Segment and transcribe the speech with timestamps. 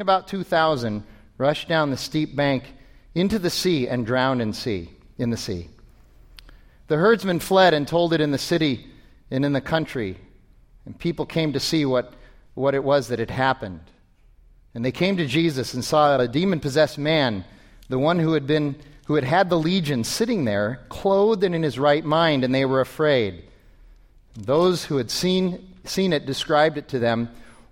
[0.00, 1.04] about 2,000
[1.38, 2.64] rushed down the steep bank
[3.14, 5.68] into the sea and drowned in, sea, in the sea.
[6.88, 8.86] The herdsmen fled and told it in the city
[9.30, 10.16] and in the country,
[10.84, 12.14] and people came to see what,
[12.54, 13.80] what it was that had happened.
[14.74, 17.44] And they came to Jesus and saw a demon possessed man,
[17.88, 18.76] the one who had been
[19.10, 22.64] who had had the legion sitting there, clothed and in his right mind, and they
[22.64, 23.42] were afraid.
[24.36, 27.28] Those who had seen, seen it described it to them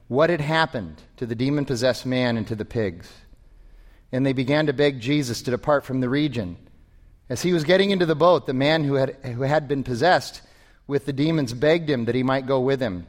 [0.08, 3.10] what had happened to the demon possessed man and to the pigs.
[4.10, 6.56] And they began to beg Jesus to depart from the region.
[7.28, 10.40] As he was getting into the boat, the man who had, who had been possessed
[10.86, 13.06] with the demons begged him that he might go with him.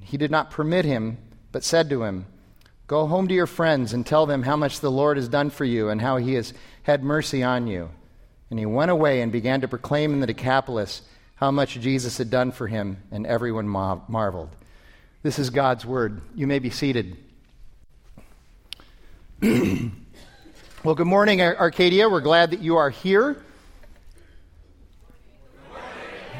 [0.00, 1.16] He did not permit him,
[1.50, 2.26] but said to him,
[2.86, 5.64] Go home to your friends and tell them how much the Lord has done for
[5.64, 6.52] you and how he has
[6.82, 7.88] had mercy on you.
[8.50, 11.00] And he went away and began to proclaim in the Decapolis
[11.36, 14.54] how much Jesus had done for him, and everyone marveled.
[15.22, 16.20] This is God's word.
[16.34, 17.16] You may be seated.
[19.40, 22.08] well, good morning, Arcadia.
[22.08, 23.40] We're glad that you are here.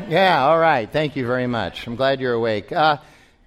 [0.08, 0.90] Yeah, all right.
[0.90, 1.86] Thank you very much.
[1.86, 2.72] I'm glad you're awake.
[2.72, 2.96] Uh,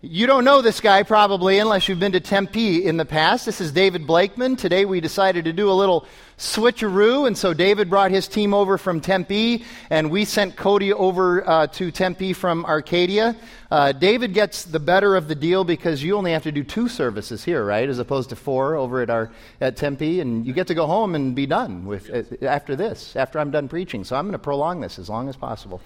[0.01, 3.45] you don't know this guy probably unless you've been to Tempe in the past.
[3.45, 4.55] This is David Blakeman.
[4.55, 6.05] Today we decided to do a little
[6.37, 11.47] switcheroo, and so David brought his team over from Tempe, and we sent Cody over
[11.47, 13.35] uh, to Tempe from Arcadia.
[13.71, 16.87] Uh, David gets the better of the deal because you only have to do two
[16.87, 20.67] services here, right, as opposed to four over at our at Tempe, and you get
[20.67, 24.03] to go home and be done with uh, after this, after I'm done preaching.
[24.03, 25.81] So I'm going to prolong this as long as possible.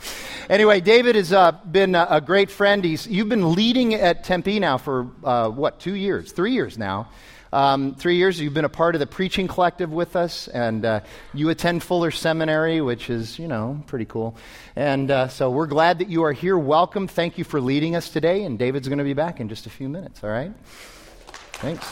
[0.49, 2.83] Anyway, David has uh, been a, great friend.
[2.83, 7.07] He's you've been leading at Tempe now for uh, what two years, three years now.
[7.51, 10.99] Um, three years, you've been a part of the preaching collective with us, and uh,
[11.33, 14.35] you attend Fuller Seminary, which is, you know, pretty cool.
[14.75, 16.57] And uh, so we're glad that you are here.
[16.57, 17.07] Welcome.
[17.07, 19.69] Thank you for leading us today, and David's going to be back in just a
[19.71, 20.51] few minutes, all right?
[21.53, 21.91] Thanks.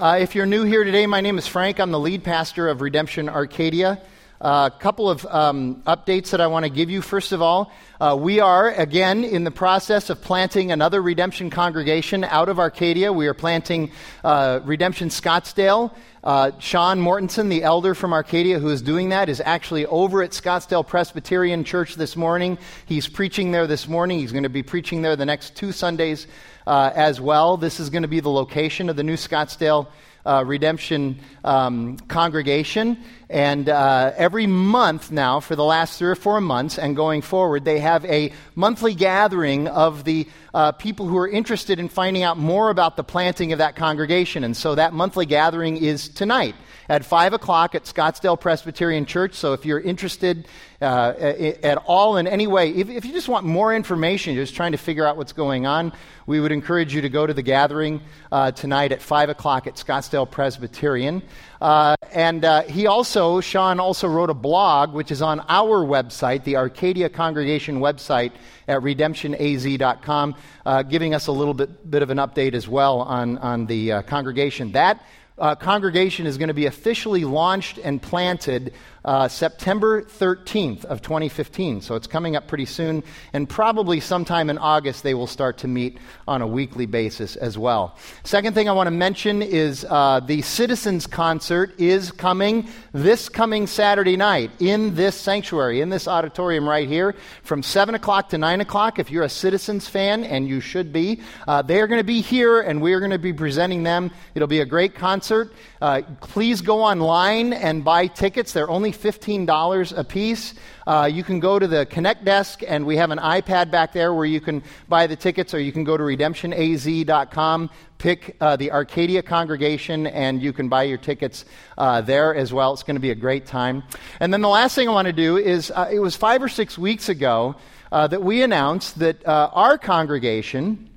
[0.00, 1.80] Uh, if you're new here today, my name is Frank.
[1.80, 4.00] I'm the lead pastor of Redemption Arcadia.
[4.42, 7.00] A uh, couple of um, updates that I want to give you.
[7.00, 7.70] First of all,
[8.00, 13.12] uh, we are again in the process of planting another redemption congregation out of Arcadia.
[13.12, 13.92] We are planting
[14.24, 15.94] uh, Redemption Scottsdale.
[16.24, 20.32] Uh, Sean Mortensen, the elder from Arcadia who is doing that, is actually over at
[20.32, 22.58] Scottsdale Presbyterian Church this morning.
[22.84, 24.18] He's preaching there this morning.
[24.18, 26.26] He's going to be preaching there the next two Sundays
[26.66, 27.56] uh, as well.
[27.56, 29.86] This is going to be the location of the new Scottsdale
[30.24, 32.98] uh, Redemption um, congregation.
[33.28, 37.64] And uh, every month now, for the last three or four months and going forward,
[37.64, 42.36] they have a monthly gathering of the uh, people who are interested in finding out
[42.36, 44.44] more about the planting of that congregation.
[44.44, 46.54] And so that monthly gathering is tonight
[46.92, 49.32] at 5 o'clock at Scottsdale Presbyterian Church.
[49.32, 50.46] So if you're interested
[50.82, 51.14] uh,
[51.62, 54.72] at all in any way, if, if, you just want more information, you're just trying
[54.72, 55.94] to figure out what's going on,
[56.26, 59.76] we would encourage you to go to the gathering uh, tonight at 5 o'clock at
[59.76, 61.22] Scottsdale Presbyterian.
[61.62, 66.44] Uh, and uh, he also, Sean also wrote a blog, which is on our website,
[66.44, 68.32] the Arcadia Congregation website
[68.68, 70.34] at redemptionaz.com,
[70.66, 73.92] uh, giving us a little bit, bit of an update as well on, on the
[73.92, 74.72] uh, congregation.
[74.72, 75.02] That
[75.42, 78.72] uh, congregation is going to be officially launched and planted
[79.04, 81.80] uh, September 13th of 2015.
[81.80, 83.02] So it's coming up pretty soon,
[83.32, 87.58] and probably sometime in August they will start to meet on a weekly basis as
[87.58, 87.96] well.
[88.24, 93.66] Second thing I want to mention is uh, the Citizens Concert is coming this coming
[93.66, 98.60] Saturday night in this sanctuary, in this auditorium right here, from 7 o'clock to 9
[98.60, 98.98] o'clock.
[98.98, 102.20] If you're a Citizens fan, and you should be, uh, they are going to be
[102.20, 104.10] here, and we are going to be presenting them.
[104.34, 105.52] It'll be a great concert.
[105.80, 108.52] Uh, please go online and buy tickets.
[108.52, 110.54] They're only $15 a piece.
[110.86, 114.14] Uh, you can go to the Connect desk, and we have an iPad back there
[114.14, 118.70] where you can buy the tickets, or you can go to redemptionaz.com, pick uh, the
[118.70, 121.44] Arcadia congregation, and you can buy your tickets
[121.78, 122.72] uh, there as well.
[122.72, 123.82] It's going to be a great time.
[124.20, 126.48] And then the last thing I want to do is uh, it was five or
[126.48, 127.56] six weeks ago
[127.90, 130.88] uh, that we announced that uh, our congregation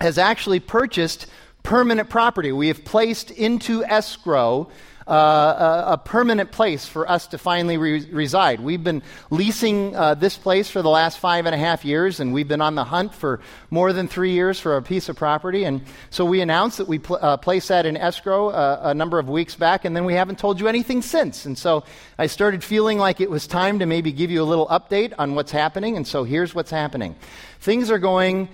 [0.00, 1.26] has actually purchased
[1.62, 2.52] permanent property.
[2.52, 4.68] We have placed into escrow
[5.06, 5.12] uh,
[5.88, 8.60] a, a, permanent place for us to finally re- reside.
[8.60, 12.32] We've been leasing uh, this place for the last five and a half years, and
[12.32, 13.40] we've been on the hunt for
[13.70, 15.64] more than three years for a piece of property.
[15.64, 19.18] And so we announced that we pl- uh, placed that in escrow uh, a number
[19.18, 21.46] of weeks back, and then we haven't told you anything since.
[21.46, 21.84] And so
[22.18, 25.34] I started feeling like it was time to maybe give you a little update on
[25.34, 25.96] what's happening.
[25.96, 27.16] And so here's what's happening
[27.60, 28.48] things are going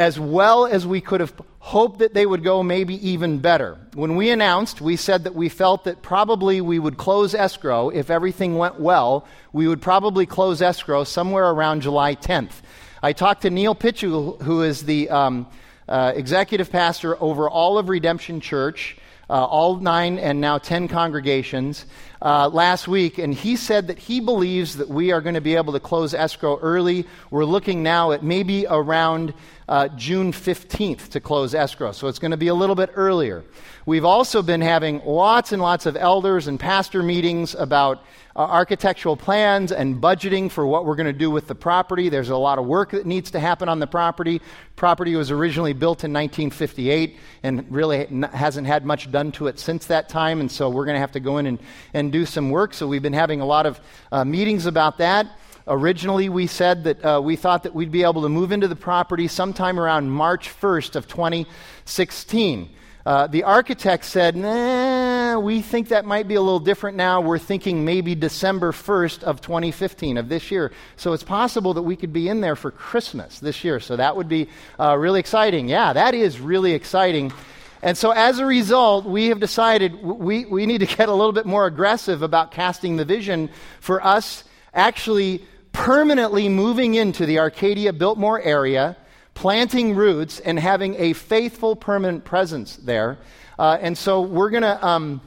[0.00, 3.76] as well as we could have hoped that they would go, maybe even better.
[3.92, 8.08] When we announced, we said that we felt that probably we would close escrow if
[8.08, 9.26] everything went well.
[9.52, 12.62] We would probably close escrow somewhere around July 10th.
[13.02, 15.46] I talked to Neil Pitchu, who is the um,
[15.86, 18.96] uh, executive pastor over all of Redemption Church
[19.30, 21.86] uh, all nine and now ten congregations
[22.20, 25.54] uh, last week, and he said that he believes that we are going to be
[25.54, 27.06] able to close escrow early.
[27.30, 29.32] We're looking now at maybe around
[29.70, 33.44] uh, June 15th to close escrow, so it's going to be a little bit earlier.
[33.86, 38.02] We've also been having lots and lots of elders and pastor meetings about
[38.34, 42.08] uh, architectural plans and budgeting for what we're going to do with the property.
[42.08, 44.42] There's a lot of work that needs to happen on the property.
[44.74, 49.86] Property was originally built in 1958 and really hasn't had much done to it since
[49.86, 51.60] that time, and so we're going to have to go in and,
[51.94, 52.74] and do some work.
[52.74, 53.80] So we've been having a lot of
[54.10, 55.28] uh, meetings about that.
[55.72, 58.74] Originally, we said that uh, we thought that we'd be able to move into the
[58.74, 62.70] property sometime around March 1st of 2016.
[63.06, 67.20] Uh, the architect said, nah, we think that might be a little different now.
[67.20, 70.72] We're thinking maybe December 1st of 2015, of this year.
[70.96, 73.78] So it's possible that we could be in there for Christmas this year.
[73.78, 74.48] So that would be
[74.80, 75.68] uh, really exciting.
[75.68, 77.32] Yeah, that is really exciting.
[77.80, 81.32] And so as a result, we have decided we, we need to get a little
[81.32, 84.42] bit more aggressive about casting the vision for us
[84.74, 85.44] actually
[85.80, 88.98] permanently moving into the Arcadia Biltmore area
[89.32, 93.16] planting roots and having a faithful, permanent presence there.
[93.58, 95.22] Uh, and so we're going to um,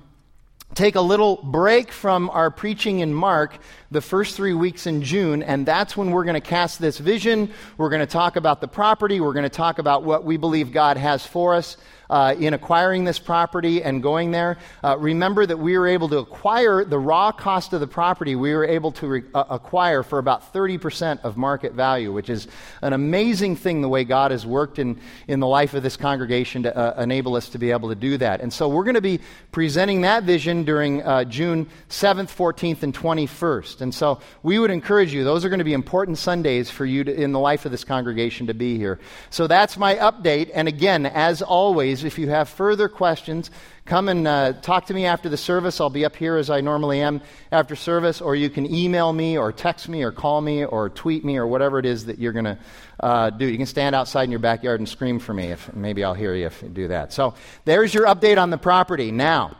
[0.76, 3.58] take a little break from our preaching in Mark
[3.94, 7.52] the first three weeks in June, and that's when we're going to cast this vision.
[7.78, 9.22] We're going to talk about the property.
[9.22, 11.78] We're going to talk about what we believe God has for us
[12.14, 14.58] uh, in acquiring this property and going there.
[14.84, 18.54] Uh, remember that we were able to acquire the raw cost of the property, we
[18.54, 22.48] were able to re- uh, acquire for about 30% of market value, which is
[22.82, 26.64] an amazing thing the way God has worked in, in the life of this congregation
[26.64, 28.42] to uh, enable us to be able to do that.
[28.42, 29.20] And so we're going to be
[29.52, 33.82] presenting that vision during uh, June 7th, 14th, and 21st.
[33.84, 37.04] And so we would encourage you, those are going to be important Sundays for you
[37.04, 39.00] to, in the life of this congregation to be here.
[39.30, 40.50] So that's my update.
[40.54, 43.52] And again, as always, if you have further questions,
[43.86, 45.80] come and uh, talk to me after the service.
[45.80, 47.22] I'll be up here as I normally am
[47.52, 51.24] after service, or you can email me, or text me, or call me, or tweet
[51.24, 52.58] me, or whatever it is that you're going to
[53.00, 53.46] uh, do.
[53.46, 55.48] You can stand outside in your backyard and scream for me.
[55.52, 57.12] If maybe I'll hear you if you do that.
[57.12, 59.12] So there's your update on the property.
[59.12, 59.58] Now,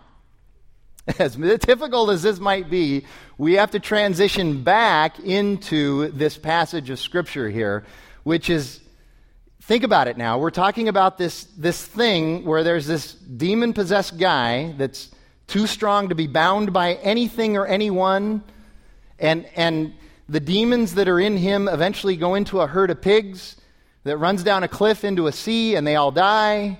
[1.20, 3.06] as difficult as this might be,
[3.38, 7.84] we have to transition back into this passage of Scripture here,
[8.24, 8.80] which is
[9.64, 10.38] think about it now.
[10.40, 15.10] We're talking about this, this thing where there's this demon possessed guy that's
[15.48, 18.42] too strong to be bound by anything or anyone,
[19.20, 19.94] and, and
[20.30, 23.58] the demons that are in him eventually go into a herd of pigs
[24.06, 26.80] that runs down a cliff into a sea and they all die.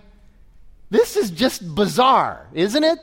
[0.90, 3.00] This is just bizarre, isn't it?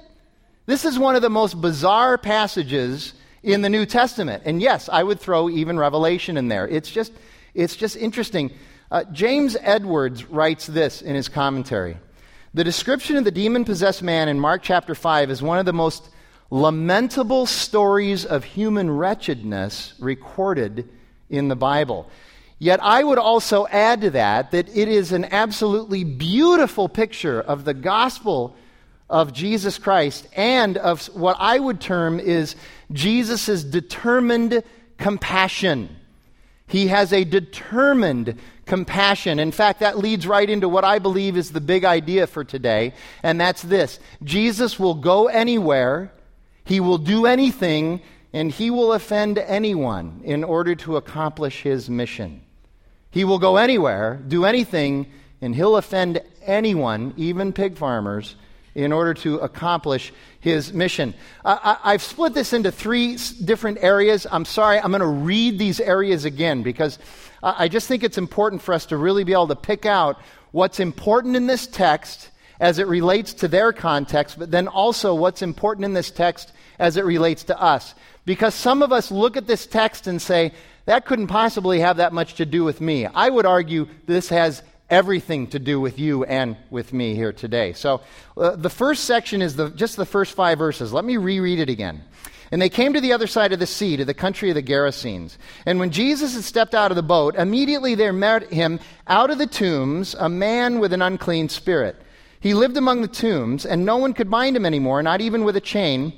[0.70, 4.44] This is one of the most bizarre passages in the New Testament.
[4.46, 6.68] And yes, I would throw even Revelation in there.
[6.68, 7.12] It's just,
[7.54, 8.52] it's just interesting.
[8.88, 11.96] Uh, James Edwards writes this in his commentary
[12.54, 15.72] The description of the demon possessed man in Mark chapter 5 is one of the
[15.72, 16.08] most
[16.50, 20.88] lamentable stories of human wretchedness recorded
[21.28, 22.08] in the Bible.
[22.60, 27.64] Yet I would also add to that that it is an absolutely beautiful picture of
[27.64, 28.54] the gospel
[29.10, 32.54] of Jesus Christ and of what I would term is
[32.92, 34.62] Jesus' determined
[34.96, 35.94] compassion.
[36.68, 39.40] He has a determined compassion.
[39.40, 42.94] In fact, that leads right into what I believe is the big idea for today,
[43.24, 46.12] and that's this Jesus will go anywhere,
[46.64, 48.00] he will do anything,
[48.32, 52.42] and he will offend anyone in order to accomplish his mission.
[53.10, 58.36] He will go anywhere, do anything, and he'll offend anyone, even pig farmers,
[58.74, 61.14] in order to accomplish his mission.
[61.44, 64.26] I, have split this into three different areas.
[64.30, 66.98] I'm sorry, I'm going to read these areas again because
[67.42, 70.20] I just think it's important for us to really be able to pick out
[70.52, 75.42] what's important in this text as it relates to their context, but then also what's
[75.42, 77.94] important in this text as it relates to us.
[78.26, 80.52] Because some of us look at this text and say,
[80.84, 83.06] that couldn't possibly have that much to do with me.
[83.06, 87.72] I would argue this has everything to do with you and with me here today.
[87.72, 88.02] So
[88.36, 90.92] uh, the first section is the, just the first five verses.
[90.92, 92.02] Let me reread it again.
[92.52, 94.62] And they came to the other side of the sea, to the country of the
[94.62, 95.36] Gerasenes.
[95.66, 99.38] And when Jesus had stepped out of the boat, immediately there met him out of
[99.38, 101.96] the tombs a man with an unclean spirit.
[102.40, 105.56] He lived among the tombs, and no one could bind him anymore, not even with
[105.56, 106.12] a chain,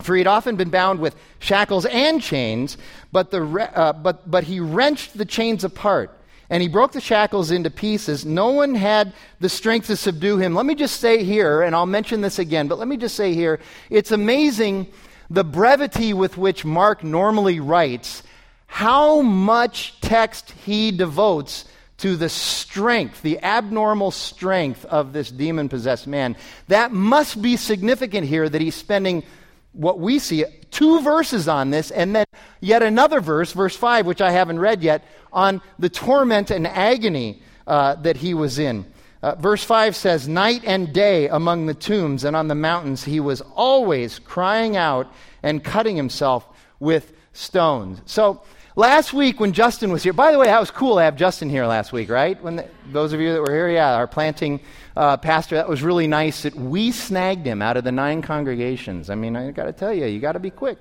[0.00, 2.76] for he had often been bound with shackles and chains,
[3.12, 3.44] but, the,
[3.74, 6.10] uh, but, but he wrenched the chains apart
[6.52, 8.26] and he broke the shackles into pieces.
[8.26, 10.54] No one had the strength to subdue him.
[10.54, 13.32] Let me just say here, and I'll mention this again, but let me just say
[13.32, 14.86] here it's amazing
[15.30, 18.22] the brevity with which Mark normally writes,
[18.66, 21.64] how much text he devotes
[21.96, 26.36] to the strength, the abnormal strength of this demon possessed man.
[26.68, 29.22] That must be significant here that he's spending
[29.72, 32.26] what we see two verses on this, and then
[32.60, 37.42] yet another verse, verse 5, which I haven't read yet, on the torment and agony
[37.66, 38.86] uh, that he was in.
[39.22, 43.20] Uh, verse 5 says, Night and day among the tombs and on the mountains, he
[43.20, 45.12] was always crying out
[45.42, 46.46] and cutting himself
[46.80, 48.00] with stones.
[48.04, 48.42] So,
[48.76, 51.48] last week when Justin was here, by the way, that was cool to have Justin
[51.48, 52.42] here last week, right?
[52.42, 54.60] When the, those of you that were here, yeah, our planting
[54.96, 59.10] uh, pastor, that was really nice that we snagged him out of the nine congregations.
[59.10, 60.78] I mean, I got to tell you, you got to be quick.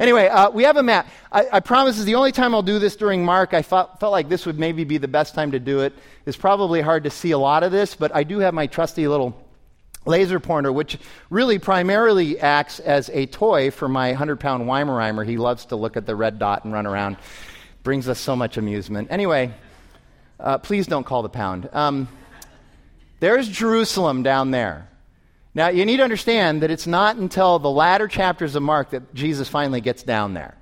[0.00, 1.08] Anyway, uh, we have a map.
[1.30, 3.54] I, I, promise this is the only time I'll do this during Mark.
[3.54, 5.92] I felt, felt like this would maybe be the best time to do it.
[6.26, 9.06] It's probably hard to see a lot of this, but I do have my trusty
[9.06, 9.36] little
[10.06, 15.26] laser pointer, which really primarily acts as a toy for my 100 pound Weimaraner.
[15.26, 17.16] He loves to look at the red dot and run around.
[17.82, 19.08] Brings us so much amusement.
[19.10, 19.52] Anyway,
[20.38, 21.68] uh, please don't call the pound.
[21.72, 22.08] Um,
[23.20, 24.88] there's Jerusalem down there.
[25.54, 29.14] Now, you need to understand that it's not until the latter chapters of Mark that
[29.14, 30.56] Jesus finally gets down there.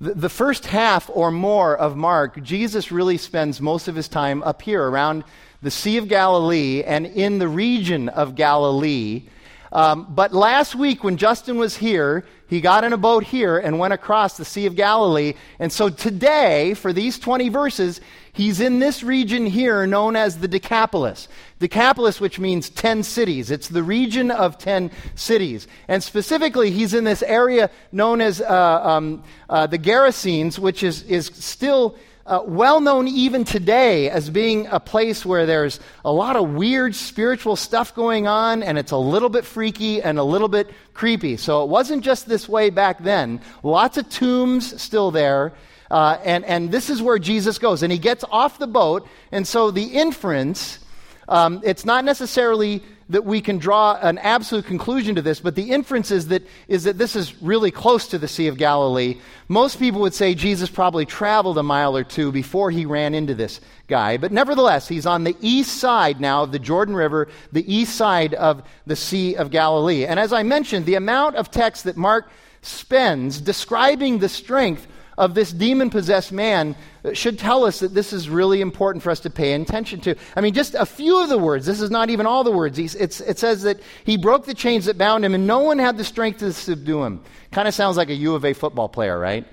[0.00, 4.42] The, the first half or more of Mark, Jesus really spends most of his time
[4.42, 5.24] up here around
[5.62, 9.24] the Sea of Galilee and in the region of Galilee.
[9.72, 13.78] Um, but last week, when Justin was here, he got in a boat here and
[13.78, 15.34] went across the Sea of Galilee.
[15.58, 18.00] And so today, for these 20 verses,
[18.36, 21.26] He's in this region here known as the Decapolis.
[21.58, 23.50] Decapolis, which means 10 cities.
[23.50, 25.66] It's the region of 10 cities.
[25.88, 31.02] And specifically, he's in this area known as uh, um, uh, the Gerasenes, which is,
[31.04, 31.96] is still
[32.26, 36.94] uh, well known even today as being a place where there's a lot of weird
[36.94, 41.36] spiritual stuff going on, and it's a little bit freaky and a little bit creepy.
[41.36, 43.40] So it wasn't just this way back then.
[43.62, 45.52] Lots of tombs still there.
[45.88, 47.84] Uh, and, and this is where Jesus goes.
[47.84, 49.06] And he gets off the boat.
[49.30, 50.80] And so the inference,
[51.28, 55.70] um, it's not necessarily that we can draw an absolute conclusion to this, but the
[55.70, 59.18] inference is that, is that this is really close to the Sea of Galilee.
[59.48, 63.34] Most people would say Jesus probably traveled a mile or two before he ran into
[63.34, 64.16] this guy.
[64.16, 68.34] But nevertheless, he's on the east side now of the Jordan River, the east side
[68.34, 70.04] of the Sea of Galilee.
[70.04, 72.28] And as I mentioned, the amount of text that Mark
[72.62, 76.76] spends describing the strength of this demon possessed man
[77.12, 80.14] should tell us that this is really important for us to pay attention to.
[80.34, 81.64] I mean, just a few of the words.
[81.66, 82.78] This is not even all the words.
[82.78, 86.04] it says that he broke the chains that bound him, and no one had the
[86.04, 87.22] strength to subdue him.
[87.50, 89.46] Kind of sounds like a U of A football player, right?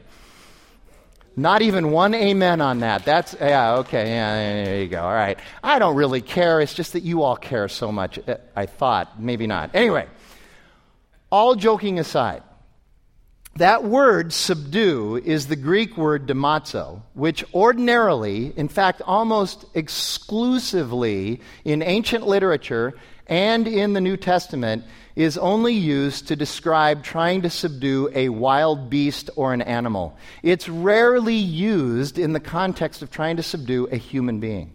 [1.35, 3.05] Not even one amen on that.
[3.05, 5.01] That's, yeah, okay, yeah, there you go.
[5.01, 5.39] All right.
[5.63, 6.61] I don't really care.
[6.61, 8.19] It's just that you all care so much.
[8.19, 9.71] Uh, I thought, maybe not.
[9.73, 10.07] Anyway,
[11.31, 12.43] all joking aside,
[13.55, 21.83] that word subdue is the Greek word domazo, which ordinarily, in fact, almost exclusively in
[21.83, 22.93] ancient literature
[23.27, 24.83] and in the New Testament,
[25.15, 30.17] is only used to describe trying to subdue a wild beast or an animal.
[30.41, 34.72] It's rarely used in the context of trying to subdue a human being.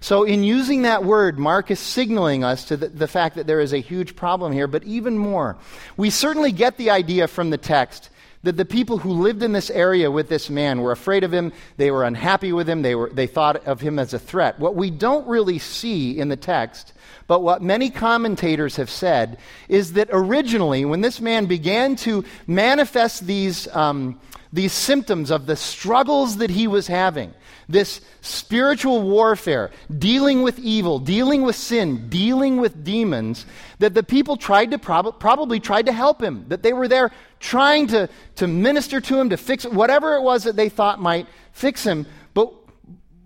[0.00, 3.60] So, in using that word, Mark is signaling us to the, the, fact that there
[3.60, 5.56] is a huge problem here, but even more.
[5.96, 8.10] We certainly get the idea from the text
[8.44, 11.52] that the people who lived in this area with this man were afraid of him,
[11.76, 14.58] they were unhappy with him, they, were, they thought of him as a threat.
[14.60, 16.92] What we don't really see in the text,
[17.28, 23.26] but what many commentators have said, is that originally, when this man began to manifest
[23.26, 24.18] these, um,
[24.50, 27.34] these symptoms of the struggles that he was having,
[27.68, 33.44] this spiritual warfare, dealing with evil, dealing with sin, dealing with demons,
[33.78, 37.10] that the people tried to prob- probably tried to help him, that they were there
[37.40, 41.26] trying to, to minister to him, to fix whatever it was that they thought might
[41.52, 42.06] fix him.
[42.32, 42.54] But,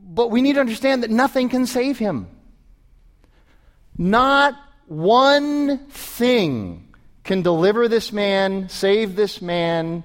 [0.03, 2.27] but we need to understand that nothing can save him.
[4.03, 6.89] Not one thing
[7.23, 10.03] can deliver this man, save this man,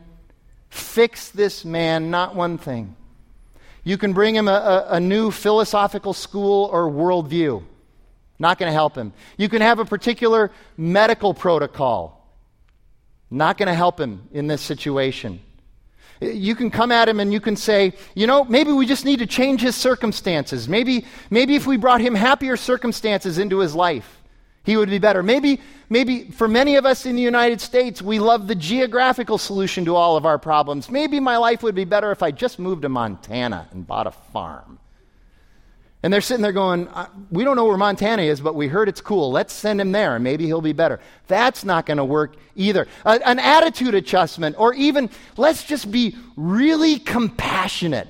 [0.70, 2.96] fix this man, not one thing.
[3.84, 7.64] You can bring him a, a, a new philosophical school or worldview.
[8.38, 9.14] Not going to help him.
[9.36, 12.24] You can have a particular medical protocol.
[13.32, 15.42] Not going to help him in this situation.
[16.20, 19.20] You can come at him and you can say, you know, maybe we just need
[19.20, 20.68] to change his circumstances.
[20.68, 24.22] Maybe, maybe if we brought him happier circumstances into his life,
[24.64, 25.24] he would be better.
[25.24, 29.86] Maybe, maybe for many of us in the United States, we love the geographical solution
[29.86, 30.90] to all of our problems.
[30.90, 34.12] Maybe my life would be better if I just moved to Montana and bought a
[34.12, 34.80] farm.
[36.04, 36.88] And they're sitting there going,
[37.32, 39.32] We don't know where Montana is, but we heard it's cool.
[39.32, 41.00] Let's send him there, and maybe he'll be better.
[41.28, 42.88] That's not going to work either.
[43.04, 48.08] an attitude adjustment, or even let's just be really compassionate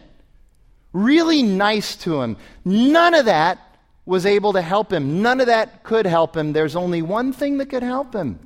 [0.97, 2.37] really nice to him.
[2.65, 3.59] None of that
[4.05, 5.21] was able to help him.
[5.21, 6.53] None of that could help him.
[6.53, 8.39] There's only one thing that could help him.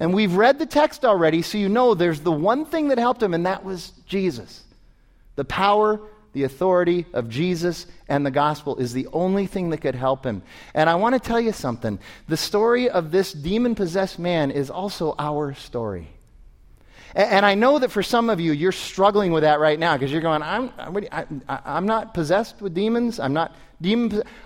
[0.00, 3.22] And we've read the text already, so you know there's the one thing that helped
[3.22, 4.64] him, and that was Jesus.
[5.36, 6.00] The power,
[6.32, 10.42] the authority of Jesus and the gospel is the only thing that could help him.
[10.74, 11.98] And I want to tell you something.
[12.28, 16.08] The story of this demon possessed man is also our story.
[17.14, 20.10] And I know that for some of you, you're struggling with that right now because
[20.10, 20.70] you're going, I'm,
[21.46, 23.20] I'm not possessed with demons.
[23.20, 23.54] I'm not.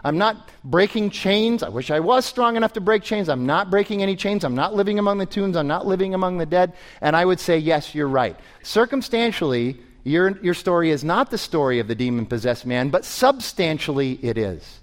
[0.02, 1.62] I'm not breaking chains.
[1.62, 3.28] I wish I was strong enough to break chains.
[3.28, 4.44] I'm not breaking any chains.
[4.44, 5.58] I'm not living among the tombs.
[5.58, 6.72] I'm not living among the dead.
[7.02, 8.34] And I would say, yes, you're right.
[8.62, 14.12] Circumstantially, your, your story is not the story of the demon possessed man, but substantially
[14.22, 14.78] it is.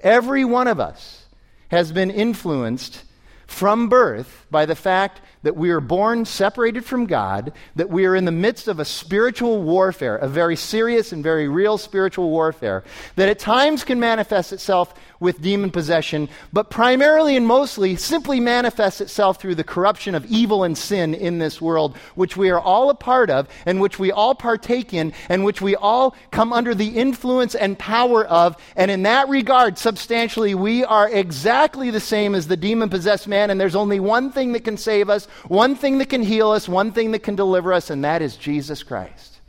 [0.00, 1.26] Every one of us
[1.68, 3.04] has been influenced
[3.46, 8.14] from birth by the fact that we are born separated from God, that we are
[8.14, 12.84] in the midst of a spiritual warfare, a very serious and very real spiritual warfare,
[13.16, 19.00] that at times can manifest itself with demon possession, but primarily and mostly simply manifests
[19.00, 22.90] itself through the corruption of evil and sin in this world, which we are all
[22.90, 26.74] a part of, and which we all partake in, and which we all come under
[26.74, 28.56] the influence and power of.
[28.76, 33.50] And in that regard, substantially, we are exactly the same as the demon possessed man,
[33.50, 36.68] and there's only one thing that can save us, one thing that can heal us,
[36.68, 39.40] one thing that can deliver us, and that is Jesus Christ.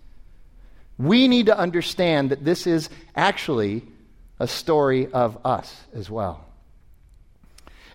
[0.98, 3.84] We need to understand that this is actually
[4.40, 6.46] a story of us as well.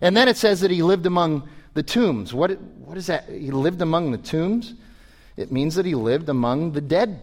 [0.01, 2.33] And then it says that he lived among the tombs.
[2.33, 3.29] What, what is that?
[3.29, 4.73] He lived among the tombs?
[5.37, 7.21] It means that he lived among the dead.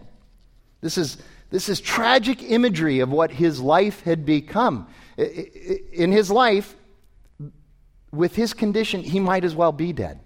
[0.81, 1.19] This is,
[1.51, 4.87] this is tragic imagery of what his life had become.
[5.17, 6.77] In his life,
[8.13, 10.21] with his condition, he might as well be dead.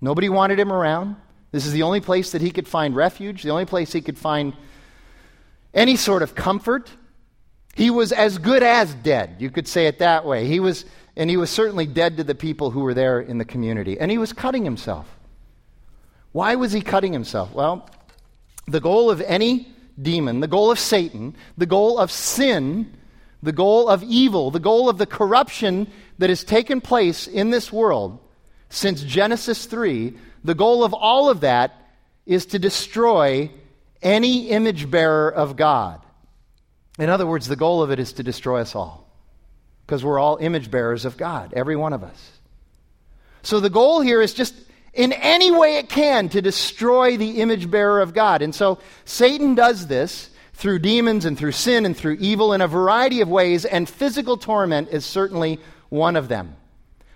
[0.00, 1.16] Nobody wanted him around.
[1.52, 4.18] This is the only place that he could find refuge, the only place he could
[4.18, 4.54] find
[5.74, 6.90] any sort of comfort.
[7.74, 10.46] He was as good as dead, you could say it that way.
[10.46, 10.84] He was,
[11.16, 13.98] and he was certainly dead to the people who were there in the community.
[13.98, 15.06] And he was cutting himself.
[16.32, 17.52] Why was he cutting himself?
[17.52, 17.88] Well,
[18.66, 19.68] the goal of any
[20.00, 22.92] demon, the goal of Satan, the goal of sin,
[23.42, 27.72] the goal of evil, the goal of the corruption that has taken place in this
[27.72, 28.18] world
[28.70, 31.74] since Genesis 3, the goal of all of that
[32.24, 33.50] is to destroy
[34.00, 36.00] any image bearer of God.
[36.98, 39.06] In other words, the goal of it is to destroy us all.
[39.84, 42.38] Because we're all image bearers of God, every one of us.
[43.42, 44.54] So the goal here is just
[44.92, 48.42] in any way it can to destroy the image bearer of God.
[48.42, 52.68] And so Satan does this through demons and through sin and through evil in a
[52.68, 56.54] variety of ways, and physical torment is certainly one of them.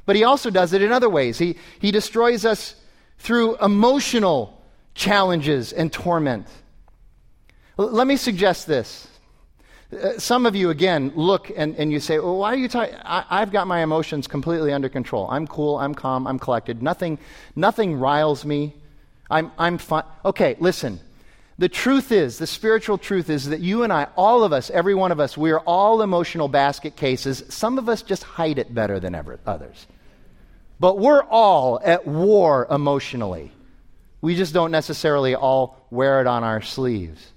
[0.07, 1.39] But he also does it in other ways.
[1.39, 2.75] He, he destroys us
[3.19, 4.63] through emotional
[4.95, 6.47] challenges and torment.
[7.79, 9.09] L- let me suggest this.
[9.93, 12.95] Uh, some of you, again, look and, and you say, well, why are you talking?
[13.05, 15.29] I've got my emotions completely under control.
[15.31, 16.83] I'm cool, I'm calm, I'm collected.
[16.83, 17.19] Nothing,
[17.55, 18.75] nothing riles me.
[19.31, 20.05] I'm, I'm fine.
[20.25, 21.01] Okay, listen.
[21.57, 24.95] The truth is, the spiritual truth is that you and I, all of us, every
[24.95, 27.45] one of us, we are all emotional basket cases.
[27.49, 29.87] Some of us just hide it better than ever, others.
[30.81, 33.53] But we're all at war emotionally.
[34.21, 37.33] We just don't necessarily all wear it on our sleeves.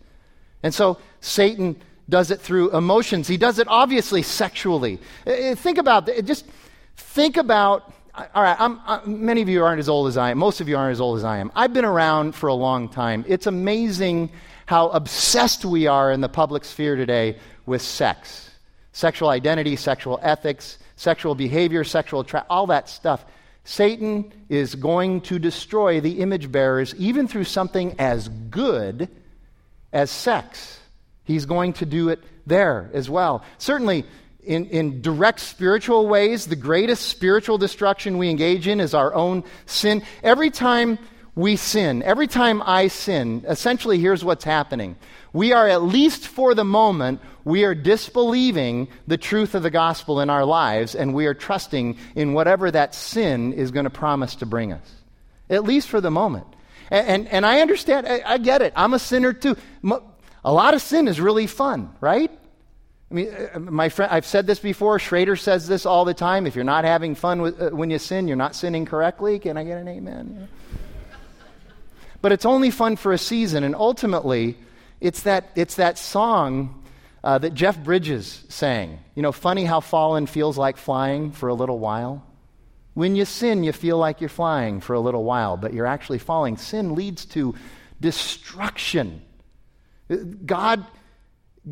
[0.63, 1.75] And so Satan
[2.09, 3.27] does it through emotions.
[3.27, 4.99] He does it obviously sexually.
[5.27, 6.25] Uh, think about it.
[6.25, 6.45] Just
[6.95, 7.93] think about.
[8.17, 10.39] All right, I'm, many of you aren't as old as I am.
[10.39, 11.51] Most of you aren't as old as I am.
[11.53, 13.23] I've been around for a long time.
[13.27, 14.31] It's amazing
[14.65, 18.49] how obsessed we are in the public sphere today with sex,
[18.91, 23.23] sexual identity, sexual ethics, sexual behavior, sexual tra- all that stuff.
[23.65, 29.09] Satan is going to destroy the image bearers even through something as good
[29.93, 30.79] as sex.
[31.23, 33.43] He's going to do it there as well.
[33.59, 34.05] Certainly,
[34.47, 39.43] in, in direct spiritual ways, the greatest spiritual destruction we engage in is our own
[39.65, 40.03] sin.
[40.23, 40.97] Every time
[41.35, 44.95] we sin, every time I sin, essentially here's what's happening.
[45.33, 50.19] We are, at least for the moment, we are disbelieving the truth of the gospel
[50.21, 54.35] in our lives, and we are trusting in whatever that sin is going to promise
[54.37, 54.91] to bring us.
[55.49, 56.47] At least for the moment.
[56.89, 58.73] And, and, and I understand, I, I, get it.
[58.75, 59.57] I'm a sinner too.
[60.43, 62.31] A lot of sin is really fun, right?
[63.09, 64.99] I mean, uh, my friend, I've said this before.
[64.99, 66.45] Schrader says this all the time.
[66.45, 69.39] If you're not having fun with, uh, when you sin, you're not sinning correctly.
[69.39, 70.47] Can I get an amen?
[72.21, 74.57] but it's only fun for a season, and ultimately,
[74.99, 76.83] it's that, it's that song
[77.23, 78.99] uh, that Jeff Bridges sang.
[79.15, 82.25] You know, funny how fallen feels like flying for a little while.
[82.93, 86.17] When you sin, you feel like you're flying for a little while, but you're actually
[86.17, 86.57] falling.
[86.57, 87.53] Sin leads to
[88.01, 89.21] destruction.
[90.45, 90.85] God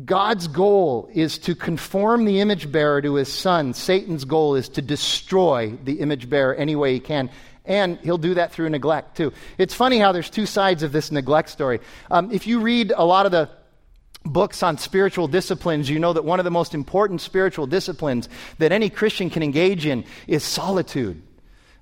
[0.04, 3.72] God's goal is to conform the image bearer to his son.
[3.72, 7.30] Satan's goal is to destroy the image bearer any way he can.
[7.64, 9.32] And he'll do that through neglect, too.
[9.58, 11.80] It's funny how there's two sides of this neglect story.
[12.10, 13.48] Um, if you read a lot of the
[14.24, 18.28] books on spiritual disciplines, you know that one of the most important spiritual disciplines
[18.58, 21.22] that any Christian can engage in is solitude.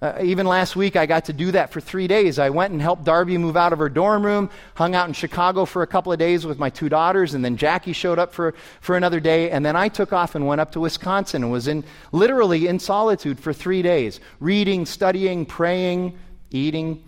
[0.04, 2.38] Uh, even last week, I got to do that for three days.
[2.38, 5.64] I went and helped Darby move out of her dorm room, hung out in Chicago
[5.64, 8.52] for a couple of days with my two daughters, and then Jackie showed up for,
[8.82, 9.50] for another day.
[9.50, 12.80] And then I took off and went up to Wisconsin and was in literally in
[12.80, 16.18] solitude for three days, reading, studying, praying,
[16.50, 17.02] eating,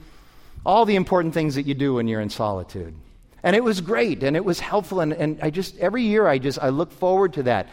[0.65, 2.95] all the important things that you do when you're in solitude.
[3.43, 5.01] And it was great and it was helpful.
[5.01, 7.69] And, and I just, every year, I just, I look forward to that.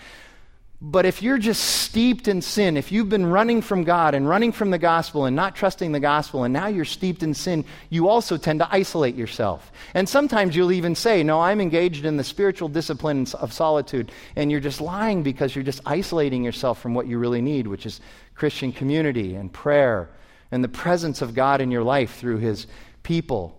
[0.85, 4.51] But if you're just steeped in sin, if you've been running from God and running
[4.51, 8.09] from the gospel and not trusting the gospel, and now you're steeped in sin, you
[8.09, 9.71] also tend to isolate yourself.
[9.93, 14.11] And sometimes you'll even say, No, I'm engaged in the spiritual disciplines of solitude.
[14.35, 17.85] And you're just lying because you're just isolating yourself from what you really need, which
[17.85, 18.01] is
[18.35, 20.09] Christian community and prayer
[20.51, 22.67] and the presence of God in your life through his
[23.03, 23.57] people.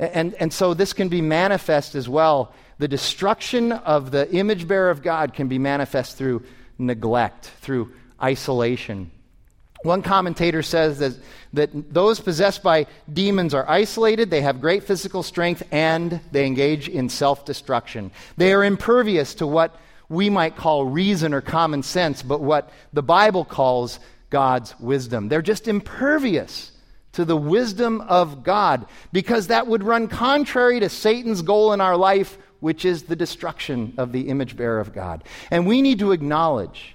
[0.00, 4.88] And, and so this can be manifest as well the destruction of the image bearer
[4.88, 6.42] of God can be manifest through
[6.78, 9.10] neglect, through isolation.
[9.82, 11.12] One commentator says that,
[11.52, 16.88] that those possessed by demons are isolated, they have great physical strength, and they engage
[16.88, 18.12] in self destruction.
[18.38, 19.76] They are impervious to what
[20.08, 25.28] we might call reason or common sense, but what the Bible calls God's wisdom.
[25.28, 26.72] They're just impervious
[27.12, 31.96] to the wisdom of God because that would run contrary to Satan's goal in our
[31.96, 35.24] life, which is the destruction of the image bearer of God.
[35.50, 36.94] And we need to acknowledge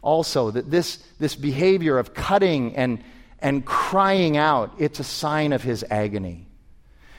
[0.00, 3.02] also that this, this behavior of cutting and,
[3.40, 6.46] and crying out, it's a sign of his agony.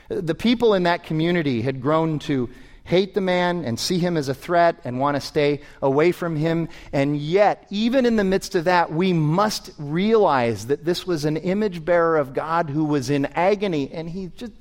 [0.08, 2.50] The people in that community had grown to
[2.86, 6.36] hate the man and see him as a threat and want to stay away from
[6.36, 6.70] him.
[6.94, 11.36] And yet, even in the midst of that, we must realize that this was an
[11.36, 14.54] image bearer of God who was in agony and he just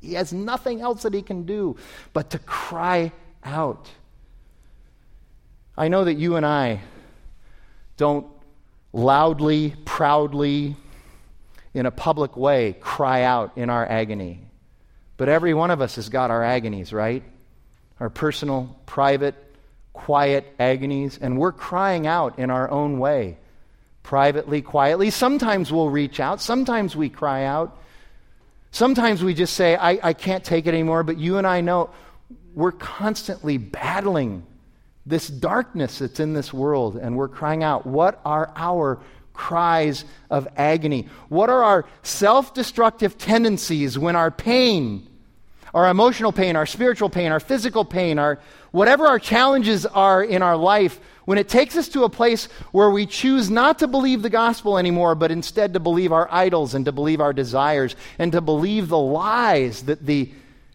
[0.00, 1.76] he has nothing else that he can do
[2.12, 3.12] but to cry
[3.44, 3.88] out.
[5.76, 6.80] I know that you and I
[7.96, 8.26] don't
[8.92, 10.76] loudly, proudly,
[11.72, 14.40] in a public way cry out in our agony.
[15.16, 17.22] But every one of us has got our agonies, right?
[18.00, 19.34] Our personal, private,
[19.92, 21.18] quiet agonies.
[21.20, 23.36] And we're crying out in our own way,
[24.02, 25.10] privately, quietly.
[25.10, 27.76] Sometimes we'll reach out, sometimes we cry out.
[28.72, 31.90] Sometimes we just say, I, I can't take it anymore, but you and I know
[32.54, 34.46] we're constantly battling
[35.06, 39.00] this darkness that's in this world, and we're crying out, What are our
[39.32, 41.08] cries of agony?
[41.28, 45.06] What are our self destructive tendencies when our pain,
[45.74, 48.38] our emotional pain, our spiritual pain, our physical pain, our
[48.72, 52.90] whatever our challenges are in our life, when it takes us to a place where
[52.90, 56.84] we choose not to believe the gospel anymore, but instead to believe our idols and
[56.84, 60.30] to believe our desires and to believe the lies that the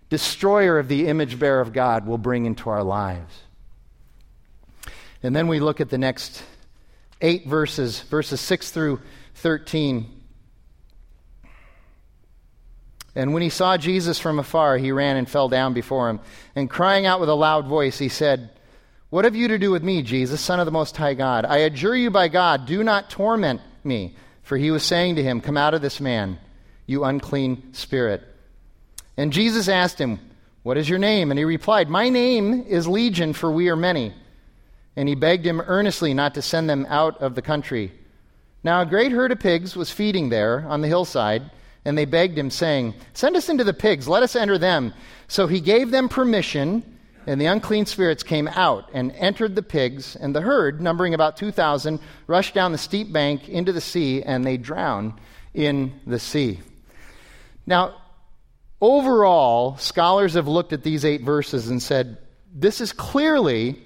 [0.09, 3.41] destroyer of the image bearer of God will bring into our lives.
[5.23, 6.43] And then we look at the next
[7.21, 9.01] eight verses, verses 6 through
[9.35, 10.14] 13.
[13.15, 16.19] And when he saw Jesus from afar, he ran and fell down before him.
[16.55, 18.49] And crying out with a loud voice, he said,
[19.09, 21.45] What have you to do with me, Jesus, Son of the Most High God?
[21.45, 24.15] I adjure you by God, do not torment me.
[24.43, 26.37] For he was saying to him, Come out of this man,
[26.85, 28.21] you unclean spirit.
[29.17, 30.19] And Jesus asked him,
[30.63, 31.31] What is your name?
[31.31, 34.13] And he replied, My name is Legion, for we are many.
[34.97, 37.93] And he begged him earnestly not to send them out of the country.
[38.63, 41.49] Now a great herd of pigs was feeding there on the hillside
[41.85, 44.93] and they begged him, saying, Send us into the pigs, let us enter them.
[45.27, 46.83] So he gave them permission,
[47.27, 51.37] and the unclean spirits came out and entered the pigs, and the herd, numbering about
[51.37, 55.13] 2,000, rushed down the steep bank into the sea, and they drowned
[55.53, 56.59] in the sea.
[57.65, 57.95] Now,
[58.81, 62.17] overall, scholars have looked at these eight verses and said,
[62.55, 63.77] this is clearly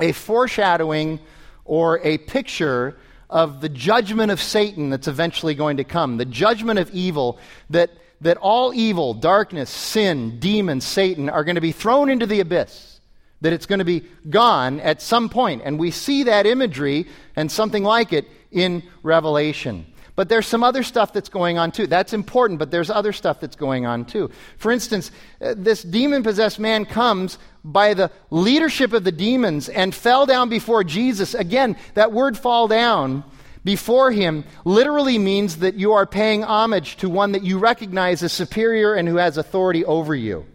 [0.00, 1.20] a foreshadowing
[1.64, 2.98] or a picture
[3.32, 7.38] of the judgment of Satan that's eventually going to come, the judgment of evil,
[7.70, 7.90] that,
[8.20, 13.00] that all evil, darkness, sin, demons, Satan are going to be thrown into the abyss,
[13.40, 15.62] that it's going to be gone at some point.
[15.64, 19.86] And we see that imagery and something like it in Revelation.
[20.14, 21.86] But there's some other stuff that's going on too.
[21.86, 24.30] That's important, but there's other stuff that's going on too.
[24.58, 29.94] For instance, uh, this demon possessed man comes by the leadership of the demons and
[29.94, 31.34] fell down before Jesus.
[31.34, 33.24] Again, that word fall down
[33.64, 38.32] before him literally means that you are paying homage to one that you recognize as
[38.32, 40.46] superior and who has authority over you.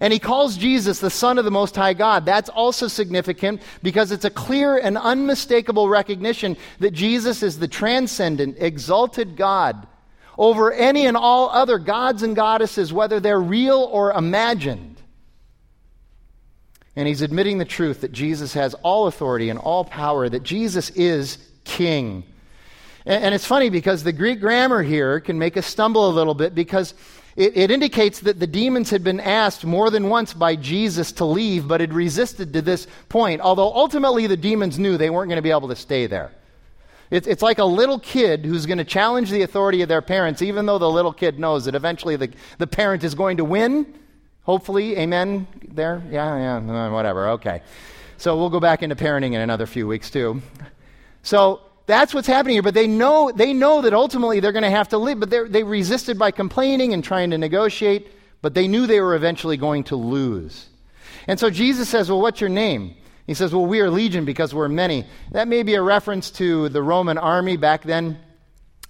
[0.00, 2.24] And he calls Jesus the Son of the Most High God.
[2.26, 8.56] That's also significant because it's a clear and unmistakable recognition that Jesus is the transcendent,
[8.58, 9.86] exalted God
[10.38, 14.96] over any and all other gods and goddesses, whether they're real or imagined.
[16.96, 20.90] And he's admitting the truth that Jesus has all authority and all power, that Jesus
[20.90, 22.24] is king.
[23.04, 26.54] And, it's funny because the Greek grammar here can make us stumble a little bit
[26.54, 26.94] because
[27.36, 31.24] it, it, indicates that the demons had been asked more than once by Jesus to
[31.24, 35.36] leave, but had resisted to this point, although ultimately the demons knew they weren't going
[35.36, 36.32] to be able to stay there.
[37.10, 40.40] It's, it's like a little kid who's going to challenge the authority of their parents,
[40.40, 43.94] even though the little kid knows that eventually the, the parent is going to win.
[44.44, 46.02] Hopefully, amen there?
[46.10, 47.62] Yeah, yeah, whatever, okay.
[48.16, 50.40] So we'll go back into parenting in another few weeks, too.
[51.22, 51.60] So
[51.92, 52.62] that's what's happening here.
[52.62, 55.20] But they know, they know that ultimately they're going to have to live.
[55.20, 58.10] But they resisted by complaining and trying to negotiate.
[58.40, 60.68] But they knew they were eventually going to lose.
[61.28, 62.96] And so Jesus says, Well, what's your name?
[63.26, 65.04] He says, Well, we are legion because we're many.
[65.32, 68.18] That may be a reference to the Roman army back then.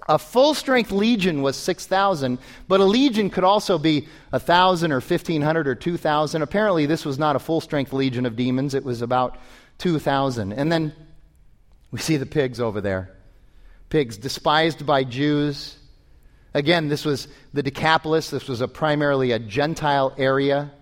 [0.09, 5.69] A full strength legion was 6,000, but a legion could also be 1,000 or 1,500
[5.69, 6.43] or 2,000.
[6.43, 9.39] Apparently, this was not a full strength legion of demons, it was about
[9.79, 10.53] 2,000.
[10.53, 10.93] And then
[11.93, 13.15] we see the pigs over there.
[13.91, 15.77] Pigs, despised by Jews.
[16.55, 18.31] Again, this was the Decapolis.
[18.31, 20.73] This was a primarily a Gentile area.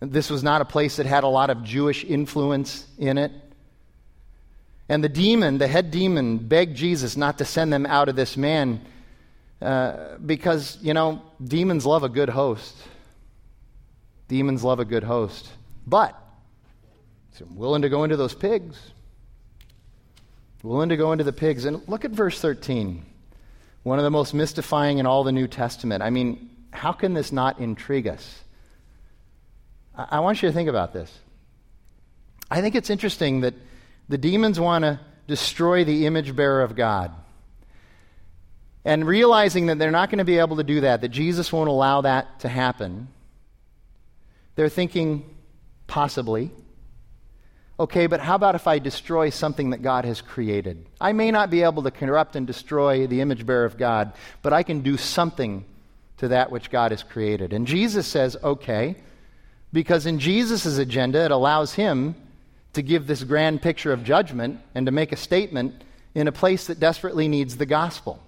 [0.00, 3.32] This was not a place that had a lot of Jewish influence in it.
[4.88, 8.36] And the demon, the head demon, begged Jesus not to send them out of this
[8.36, 8.80] man
[9.60, 12.76] uh, because, you know, demons love a good host.
[14.28, 15.48] Demons love a good host.
[15.88, 16.16] But,
[17.50, 18.78] willing to go into those pigs
[20.66, 21.64] willing to go into the pigs.
[21.64, 23.04] And look at verse 13,
[23.82, 26.02] one of the most mystifying in all the New Testament.
[26.02, 28.42] I mean, how can this not intrigue us?
[29.94, 31.16] I, I want you to think about this.
[32.50, 33.54] I think it's interesting that
[34.08, 37.12] the demons want to destroy the image bearer of God.
[38.84, 41.68] And realizing that they're not going to be able to do that, that Jesus won't
[41.68, 43.08] allow that to happen,
[44.54, 45.24] they're thinking,
[45.88, 46.52] possibly,
[47.78, 50.86] Okay, but how about if I destroy something that God has created?
[50.98, 54.54] I may not be able to corrupt and destroy the image bearer of God, but
[54.54, 55.64] I can do something
[56.16, 57.52] to that which God has created.
[57.52, 58.96] And Jesus says, okay,
[59.74, 62.14] because in Jesus' agenda, it allows him
[62.72, 65.82] to give this grand picture of judgment and to make a statement
[66.14, 68.22] in a place that desperately needs the gospel.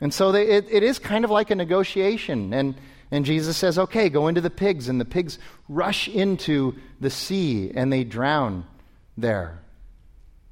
[0.00, 2.54] And so they, it, it is kind of like a negotiation.
[2.54, 2.76] And
[3.10, 4.88] and Jesus says, okay, go into the pigs.
[4.88, 8.66] And the pigs rush into the sea and they drown
[9.16, 9.60] there.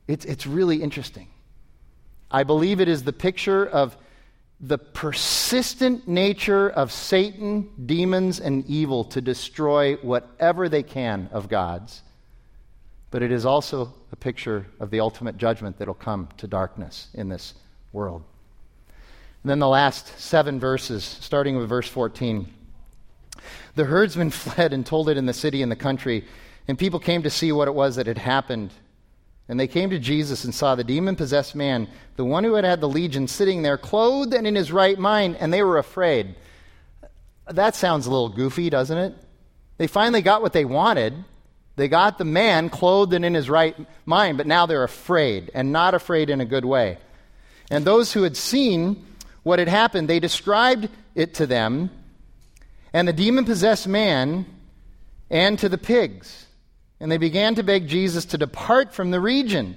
[0.09, 1.29] It's, it's really interesting.
[2.31, 3.97] I believe it is the picture of
[4.59, 12.03] the persistent nature of Satan, demons, and evil to destroy whatever they can of God's.
[13.11, 17.09] But it is also a picture of the ultimate judgment that will come to darkness
[17.13, 17.55] in this
[17.93, 18.25] world.
[19.47, 22.53] And then the last seven verses, starting with verse 14.
[23.77, 26.25] The herdsmen fled and told it in the city and the country,
[26.67, 28.73] and people came to see what it was that had happened.
[29.49, 32.65] And they came to Jesus and saw the demon possessed man, the one who had
[32.65, 36.35] had the legion, sitting there, clothed and in his right mind, and they were afraid.
[37.49, 39.15] That sounds a little goofy, doesn't it?
[39.79, 41.15] They finally got what they wanted.
[41.77, 45.71] They got the man clothed and in his right mind, but now they're afraid, and
[45.71, 46.99] not afraid in a good way.
[47.71, 49.05] And those who had seen
[49.47, 51.89] what had happened, they described it to them
[52.93, 54.45] and the demon possessed man
[55.31, 56.47] and to the pigs.
[56.99, 59.77] And they began to beg Jesus to depart from the region.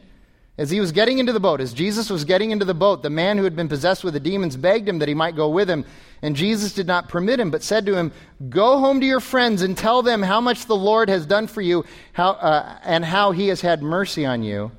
[0.57, 3.11] As he was getting into the boat, as Jesus was getting into the boat, the
[3.11, 5.69] man who had been possessed with the demons begged him that he might go with
[5.69, 5.85] him.
[6.23, 8.11] And Jesus did not permit him, but said to him,
[8.49, 11.61] Go home to your friends and tell them how much the Lord has done for
[11.61, 14.71] you how, uh, and how he has had mercy on you.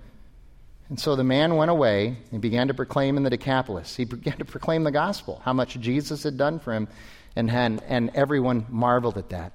[0.90, 3.96] And so the man went away and began to proclaim in the Decapolis.
[3.96, 6.88] He began to proclaim the gospel, how much Jesus had done for him,
[7.36, 9.52] and, and, and everyone marveled at that.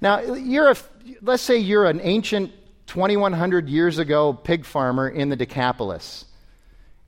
[0.00, 0.76] Now, you're a,
[1.22, 2.52] let's say you're an ancient
[2.88, 6.26] 2,100 years ago pig farmer in the Decapolis,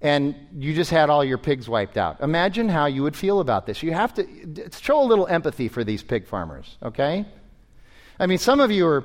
[0.01, 2.23] and you just had all your pigs wiped out.
[2.23, 3.83] Imagine how you would feel about this.
[3.83, 7.27] You have to show a little empathy for these pig farmers, okay?
[8.19, 9.05] I mean, some of you are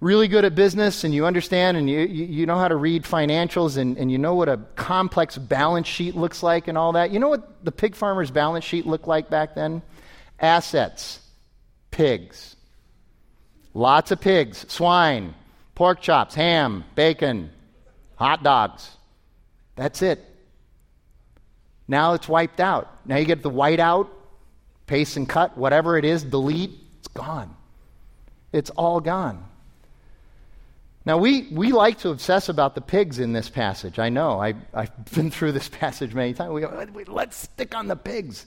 [0.00, 3.76] really good at business and you understand and you, you know how to read financials
[3.76, 7.10] and, and you know what a complex balance sheet looks like and all that.
[7.10, 9.82] You know what the pig farmer's balance sheet looked like back then?
[10.38, 11.20] Assets,
[11.90, 12.56] pigs.
[13.74, 15.34] Lots of pigs, swine,
[15.74, 17.50] pork chops, ham, bacon,
[18.16, 18.90] hot dogs.
[19.76, 20.24] That's it.
[21.86, 22.88] Now it's wiped out.
[23.04, 24.10] Now you get the white out,
[24.86, 27.54] paste and cut, whatever it is, delete, it's gone.
[28.52, 29.44] It's all gone.
[31.06, 33.98] Now, we, we like to obsess about the pigs in this passage.
[33.98, 34.40] I know.
[34.40, 36.52] I, I've been through this passage many times.
[36.52, 38.46] We go, let's stick on the pigs.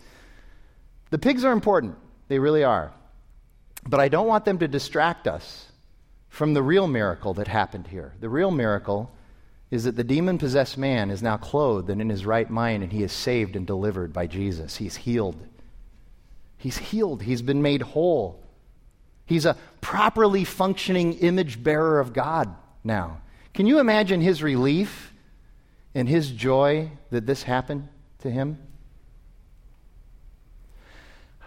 [1.09, 1.95] The pigs are important,
[2.27, 2.91] they really are.
[3.87, 5.67] But I don't want them to distract us
[6.29, 8.13] from the real miracle that happened here.
[8.19, 9.11] The real miracle
[9.69, 12.91] is that the demon possessed man is now clothed and in his right mind, and
[12.91, 14.77] he is saved and delivered by Jesus.
[14.77, 15.47] He's healed.
[16.57, 17.23] He's healed.
[17.23, 18.42] He's been made whole.
[19.25, 23.21] He's a properly functioning image bearer of God now.
[23.53, 25.13] Can you imagine his relief
[25.95, 27.87] and his joy that this happened
[28.19, 28.57] to him?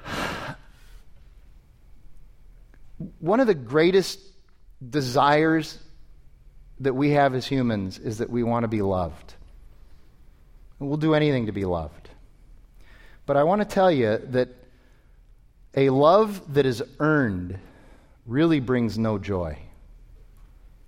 [3.19, 4.21] One of the greatest
[4.89, 5.79] desires
[6.81, 9.35] that we have as humans is that we want to be loved.
[10.79, 12.11] And we'll do anything to be loved.
[13.25, 14.49] But I want to tell you that
[15.77, 17.59] a love that is earned
[18.27, 19.59] really brings no joy.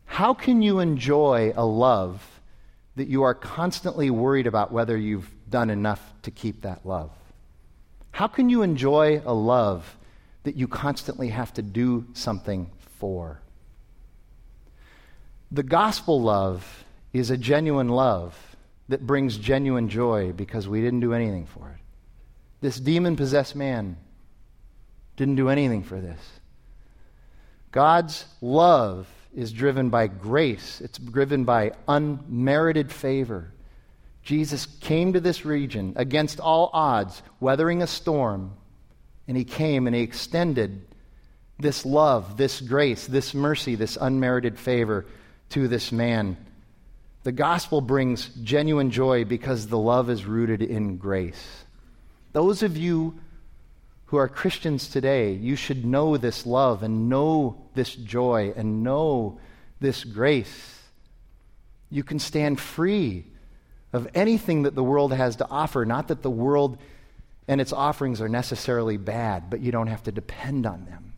[0.06, 2.40] How can you enjoy a love
[2.96, 7.10] that you are constantly worried about whether you've done enough to keep that love?
[8.10, 9.96] How can you enjoy a love
[10.42, 13.40] that you constantly have to do something for?
[15.52, 18.56] The gospel love is a genuine love
[18.88, 21.80] that brings genuine joy because we didn't do anything for it.
[22.60, 23.98] This demon possessed man
[25.18, 26.18] didn't do anything for this.
[27.72, 33.52] God's love is driven by grace, it's driven by unmerited favor.
[34.22, 38.52] Jesus came to this region against all odds, weathering a storm,
[39.26, 40.86] and he came and he extended
[41.58, 45.06] this love, this grace, this mercy, this unmerited favor
[45.50, 46.36] to this man.
[47.24, 51.64] The gospel brings genuine joy because the love is rooted in grace.
[52.32, 53.18] Those of you
[54.08, 59.38] who are Christians today, you should know this love and know this joy and know
[59.80, 60.82] this grace.
[61.90, 63.26] You can stand free
[63.92, 65.84] of anything that the world has to offer.
[65.84, 66.78] Not that the world
[67.46, 71.12] and its offerings are necessarily bad, but you don't have to depend on them.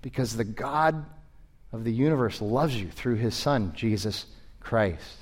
[0.00, 1.04] Because the God
[1.70, 4.24] of the universe loves you through his Son, Jesus
[4.60, 5.18] Christ.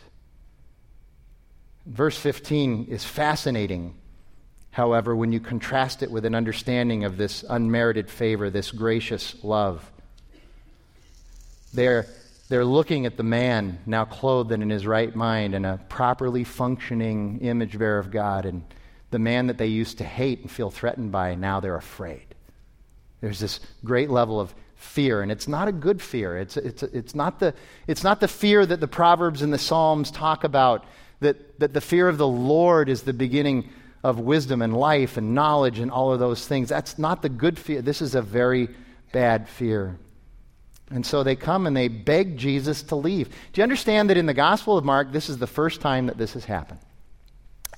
[1.86, 3.96] Verse 15 is fascinating,
[4.72, 9.88] however, when you contrast it with an understanding of this unmerited favor, this gracious love.
[11.74, 12.06] They're,
[12.48, 16.42] they're looking at the man now clothed and in his right mind and a properly
[16.42, 18.64] functioning image bearer of God, and
[19.10, 22.24] the man that they used to hate and feel threatened by, now they're afraid.
[23.20, 26.38] There's this great level of fear, and it's not a good fear.
[26.38, 27.54] It's, it's, it's, not the,
[27.86, 30.86] it's not the fear that the Proverbs and the Psalms talk about,
[31.20, 33.68] that, that the fear of the Lord is the beginning
[34.02, 36.68] of wisdom and life and knowledge and all of those things.
[36.68, 37.82] That's not the good fear.
[37.82, 38.68] This is a very
[39.12, 39.98] bad fear.
[40.90, 43.28] And so they come and they beg Jesus to leave.
[43.28, 46.18] Do you understand that in the Gospel of Mark, this is the first time that
[46.18, 46.80] this has happened?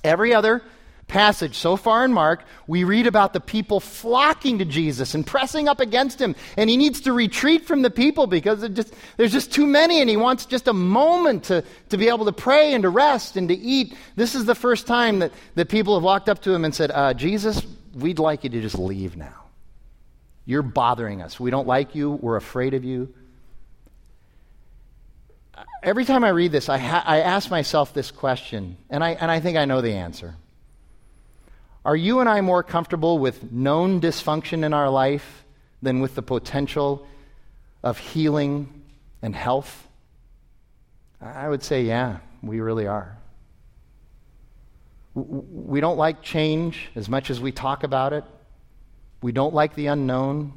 [0.03, 0.61] Every other
[1.07, 5.67] passage so far in Mark, we read about the people flocking to Jesus and pressing
[5.67, 6.35] up against him.
[6.57, 10.09] And he needs to retreat from the people because just, there's just too many, and
[10.09, 13.49] he wants just a moment to, to be able to pray and to rest and
[13.49, 13.95] to eat.
[14.15, 16.91] This is the first time that, that people have walked up to him and said,
[16.91, 17.61] uh, Jesus,
[17.93, 19.45] we'd like you to just leave now.
[20.45, 21.39] You're bothering us.
[21.39, 22.11] We don't like you.
[22.11, 23.13] We're afraid of you.
[25.81, 29.31] Every time I read this, I, ha- I ask myself this question, and I, and
[29.31, 30.35] I think I know the answer.
[31.85, 35.45] Are you and I more comfortable with known dysfunction in our life
[35.83, 37.05] than with the potential
[37.83, 38.81] of healing
[39.21, 39.87] and health?
[41.21, 43.15] I would say, yeah, we really are.
[45.13, 48.23] We don't like change as much as we talk about it.
[49.21, 50.53] We don't like the unknown.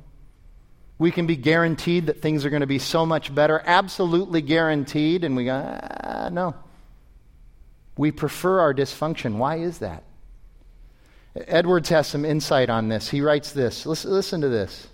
[0.98, 5.24] We can be guaranteed that things are going to be so much better, absolutely guaranteed,
[5.24, 6.54] and we go, ah, no.
[7.98, 9.36] We prefer our dysfunction.
[9.36, 10.04] Why is that?
[11.34, 13.08] Edwards has some insight on this.
[13.08, 14.88] He writes this listen, listen to this.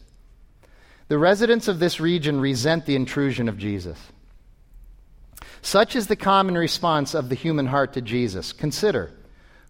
[1.08, 3.98] The residents of this region resent the intrusion of Jesus.
[5.62, 8.52] Such is the common response of the human heart to Jesus.
[8.52, 9.10] Consider,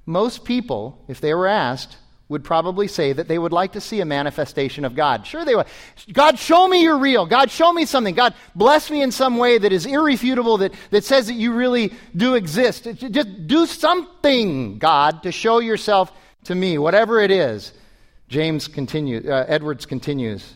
[0.06, 1.96] most people, if they were asked,
[2.28, 5.26] would probably say that they would like to see a manifestation of God.
[5.26, 5.66] Sure, they would.
[6.12, 7.26] God, show me you're real.
[7.26, 8.14] God, show me something.
[8.14, 11.92] God, bless me in some way that is irrefutable, that, that says that you really
[12.16, 12.88] do exist.
[12.94, 16.10] Just do something, God, to show yourself
[16.44, 17.72] to me, whatever it is.
[18.28, 20.54] James continues, uh, Edwards continues.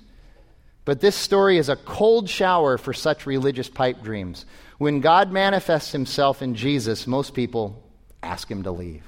[0.85, 4.47] But this story is a cold shower for such religious pipe dreams.
[4.79, 7.83] When God manifests himself in Jesus, most people
[8.23, 9.03] ask him to leave.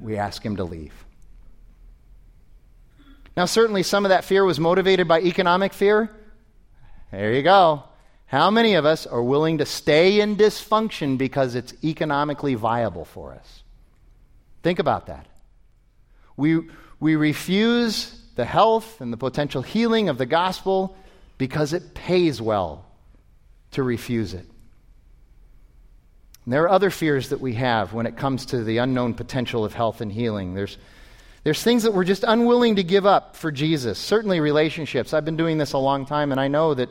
[0.00, 0.92] We ask him to leave.
[3.36, 6.10] Now, certainly some of that fear was motivated by economic fear.
[7.12, 7.84] There you go.
[8.26, 13.32] How many of us are willing to stay in dysfunction because it's economically viable for
[13.32, 13.62] us?
[14.62, 15.26] Think about that.
[16.36, 16.60] We,
[17.00, 20.96] we refuse the health and the potential healing of the gospel
[21.38, 22.84] because it pays well
[23.72, 24.46] to refuse it.
[26.44, 29.64] And there are other fears that we have when it comes to the unknown potential
[29.64, 30.54] of health and healing.
[30.54, 30.78] There's,
[31.44, 33.98] there's things that we're just unwilling to give up for Jesus.
[33.98, 35.12] Certainly, relationships.
[35.12, 36.88] I've been doing this a long time, and I know that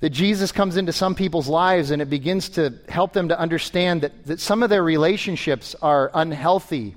[0.00, 4.00] that Jesus comes into some people's lives and it begins to help them to understand
[4.00, 6.96] that, that some of their relationships are unhealthy,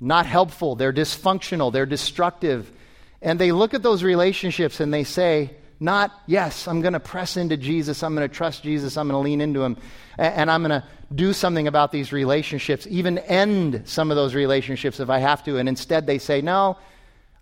[0.00, 2.70] not helpful, they're dysfunctional, they're destructive.
[3.20, 7.36] And they look at those relationships and they say, not, yes, I'm going to press
[7.36, 9.76] into Jesus, I'm going to trust Jesus, I'm going to lean into him,
[10.16, 14.98] and, I'm going to do something about these relationships, even end some of those relationships
[14.98, 15.58] if I have to.
[15.58, 16.76] And instead they say, no,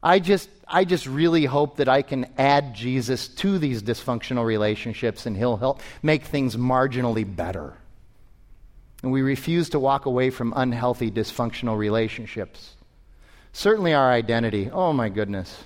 [0.02, 5.24] I just, I just really hope that I can add Jesus to these dysfunctional relationships
[5.26, 7.74] and he'll help make things marginally better.
[9.02, 12.74] And we refuse to walk away from unhealthy, dysfunctional relationships.
[13.52, 14.70] Certainly, our identity.
[14.70, 15.64] Oh, my goodness.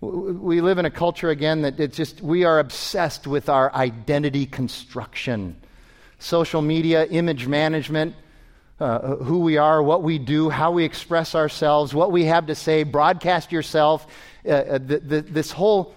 [0.00, 4.46] We live in a culture, again, that it's just, we are obsessed with our identity
[4.46, 5.56] construction.
[6.18, 8.14] Social media, image management,
[8.78, 12.54] uh, who we are, what we do, how we express ourselves, what we have to
[12.54, 14.06] say, broadcast yourself.
[14.46, 15.94] Uh, uh, the, the, this whole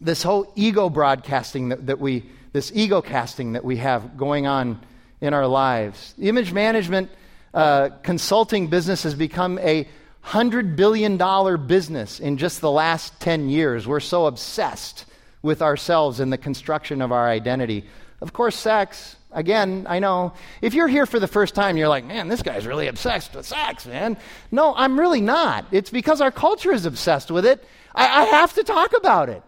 [0.00, 4.80] this whole ego broadcasting that, that we this ego casting that we have going on
[5.22, 6.14] in our lives.
[6.20, 7.10] Image management
[7.54, 9.88] uh, consulting business has become a
[10.20, 13.86] hundred billion dollar business in just the last ten years.
[13.86, 15.06] We're so obsessed
[15.40, 17.86] with ourselves and the construction of our identity.
[18.20, 20.34] Of course, sex Again, I know.
[20.60, 23.46] If you're here for the first time, you're like, man, this guy's really obsessed with
[23.46, 24.18] sex, man.
[24.50, 25.66] No, I'm really not.
[25.72, 27.64] It's because our culture is obsessed with it.
[27.94, 29.42] I, I have to talk about it.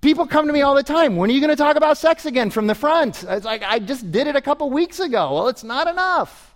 [0.00, 1.16] People come to me all the time.
[1.16, 3.24] When are you going to talk about sex again from the front?
[3.28, 5.34] It's like, I just did it a couple weeks ago.
[5.34, 6.54] Well, it's not enough.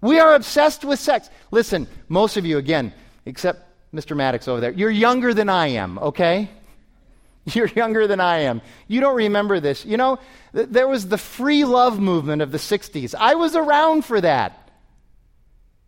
[0.00, 1.30] We are obsessed with sex.
[1.50, 2.92] Listen, most of you, again,
[3.24, 3.62] except
[3.94, 4.16] Mr.
[4.16, 6.50] Maddox over there, you're younger than I am, okay?
[7.54, 8.60] You're younger than I am.
[8.88, 9.86] You don't remember this.
[9.86, 10.18] You know,
[10.52, 13.14] th- there was the free love movement of the 60s.
[13.16, 14.68] I was around for that.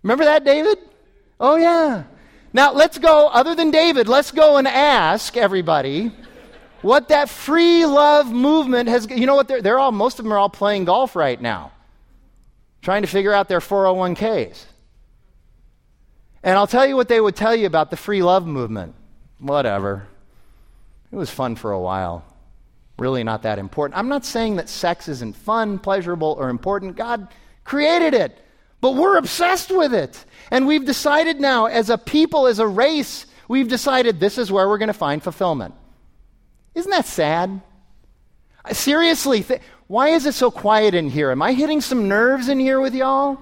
[0.04, 0.78] Remember that, David?
[1.40, 2.04] Oh, yeah.
[2.52, 6.12] Now, let's go, other than David, let's go and ask everybody
[6.82, 9.08] what that free love movement has.
[9.10, 9.48] You know what?
[9.48, 11.72] They're, they're all, most of them are all playing golf right now,
[12.82, 14.64] trying to figure out their 401ks.
[16.42, 18.94] And I'll tell you what they would tell you about the free love movement.
[19.38, 20.06] Whatever.
[21.12, 22.24] It was fun for a while.
[22.98, 23.98] Really not that important.
[23.98, 26.96] I'm not saying that sex isn't fun, pleasurable, or important.
[26.96, 27.28] God
[27.64, 28.38] created it,
[28.80, 30.24] but we're obsessed with it.
[30.50, 34.68] And we've decided now, as a people, as a race, we've decided this is where
[34.68, 35.74] we're going to find fulfillment.
[36.74, 37.60] Isn't that sad?
[38.70, 41.30] Seriously, th- why is it so quiet in here?
[41.30, 43.38] Am I hitting some nerves in here with y'all?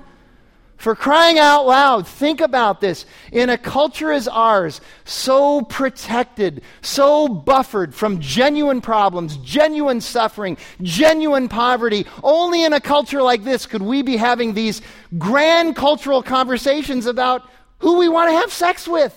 [0.77, 3.07] For crying out loud, think about this.
[3.33, 11.49] In a culture as ours, so protected, so buffered from genuine problems, genuine suffering, genuine
[11.49, 14.83] poverty, only in a culture like this could we be having these
[15.17, 17.49] grand cultural conversations about
[17.79, 19.17] who we want to have sex with.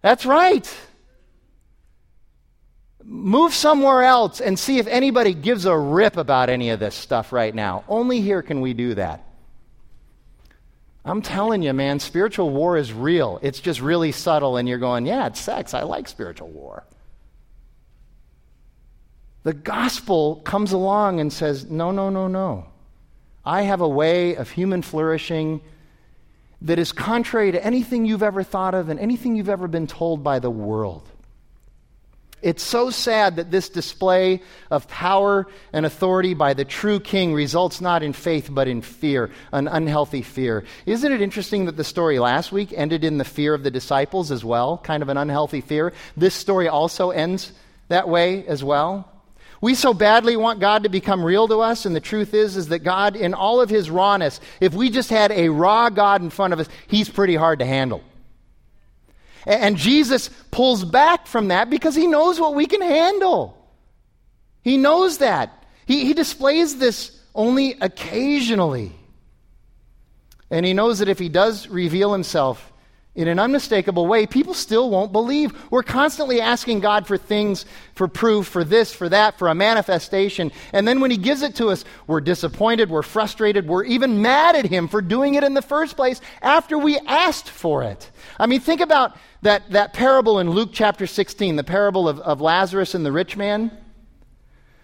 [0.00, 0.74] That's right
[3.04, 7.32] move somewhere else and see if anybody gives a rip about any of this stuff
[7.32, 7.84] right now.
[7.88, 9.24] Only here can we do that.
[11.04, 13.38] I'm telling you, man, spiritual war is real.
[13.42, 15.74] It's just really subtle, and you're going, yeah, it's sex.
[15.74, 16.84] I like spiritual war.
[19.42, 22.66] The gospel comes along and says, no, no, no, no.
[23.44, 25.60] I have a way of human flourishing
[26.62, 30.24] that is contrary to anything you've ever thought of and anything you've ever been told
[30.24, 31.06] by the world.
[32.44, 37.80] It's so sad that this display of power and authority by the true king results
[37.80, 40.62] not in faith but in fear, an unhealthy fear.
[40.84, 44.30] Isn't it interesting that the story last week ended in the fear of the disciples
[44.30, 45.94] as well, kind of an unhealthy fear?
[46.18, 47.50] This story also ends
[47.88, 49.10] that way as well.
[49.62, 52.68] We so badly want God to become real to us, and the truth is, is
[52.68, 56.28] that God, in all of his rawness, if we just had a raw God in
[56.28, 58.04] front of us, he's pretty hard to handle.
[59.46, 63.58] And Jesus pulls back from that because he knows what we can handle.
[64.62, 65.64] He knows that.
[65.86, 68.92] He, he displays this only occasionally.
[70.50, 72.72] And he knows that if he does reveal himself,
[73.14, 75.52] in an unmistakable way, people still won't believe.
[75.70, 80.50] We're constantly asking God for things, for proof, for this, for that, for a manifestation.
[80.72, 84.56] And then when He gives it to us, we're disappointed, we're frustrated, we're even mad
[84.56, 88.10] at Him for doing it in the first place after we asked for it.
[88.38, 92.40] I mean, think about that, that parable in Luke chapter 16, the parable of, of
[92.40, 93.70] Lazarus and the rich man.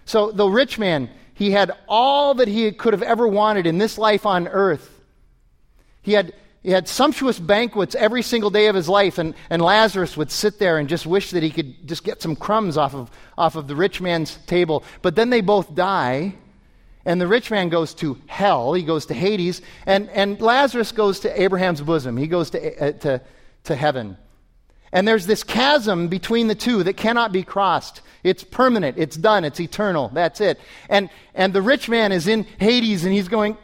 [0.05, 3.99] So the rich man, he had all that he could have ever wanted in this
[3.99, 5.01] life on earth.
[6.03, 10.17] He had he had sumptuous banquets every single day of his life, and, and Lazarus
[10.17, 13.11] would sit there and just wish that he could just get some crumbs off of,
[13.39, 14.85] off of the rich man's table.
[15.01, 16.35] But then they both die,
[17.07, 18.75] and the rich man goes to hell.
[18.75, 22.19] He goes to Hades, and, and Lazarus goes to Abraham's bosom.
[22.19, 23.23] He goes to, uh, to,
[23.65, 24.19] to heaven.
[24.93, 28.03] And there's this chasm between the two that cannot be crossed.
[28.23, 30.11] It's permanent, it's done, it's eternal.
[30.13, 30.61] That's it.
[30.91, 33.57] And, and the rich man is in Hades, and he's going,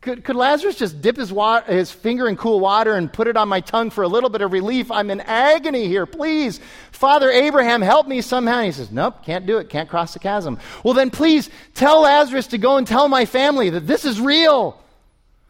[0.00, 3.36] could, could Lazarus just dip his, water, his finger in cool water and put it
[3.36, 4.90] on my tongue for a little bit of relief?
[4.90, 6.06] I'm in agony here.
[6.06, 6.58] Please,
[6.90, 8.58] Father Abraham, help me somehow.
[8.58, 9.68] And he says, Nope, can't do it.
[9.68, 10.58] Can't cross the chasm.
[10.82, 14.82] Well, then please tell Lazarus to go and tell my family that this is real.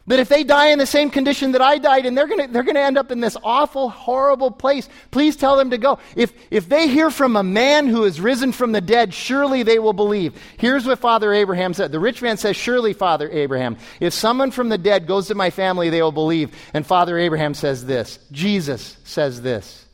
[0.07, 2.53] That if they die in the same condition that I died and they're going to
[2.53, 5.99] they're to end up in this awful, horrible place, please tell them to go.
[6.17, 9.79] If, if they hear from a man who is risen from the dead, surely they
[9.79, 10.35] will believe.
[10.57, 11.93] Here's what Father Abraham said.
[11.93, 15.51] The rich man says, Surely, Father Abraham, if someone from the dead goes to my
[15.51, 16.57] family, they will believe.
[16.75, 19.85] And Father Abraham says this Jesus says this.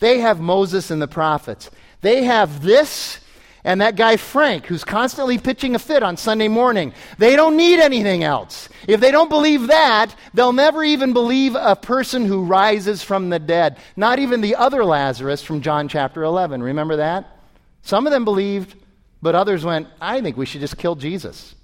[0.00, 1.70] They have Moses and the prophets.
[2.00, 3.20] They have this
[3.64, 6.92] and that guy Frank, who's constantly pitching a fit on Sunday morning.
[7.16, 8.68] They don't need anything else.
[8.86, 13.38] If they don't believe that, they'll never even believe a person who rises from the
[13.38, 13.78] dead.
[13.96, 16.62] Not even the other Lazarus from John chapter 11.
[16.62, 17.38] Remember that?
[17.80, 18.76] Some of them believed,
[19.22, 21.54] but others went, I think we should just kill Jesus.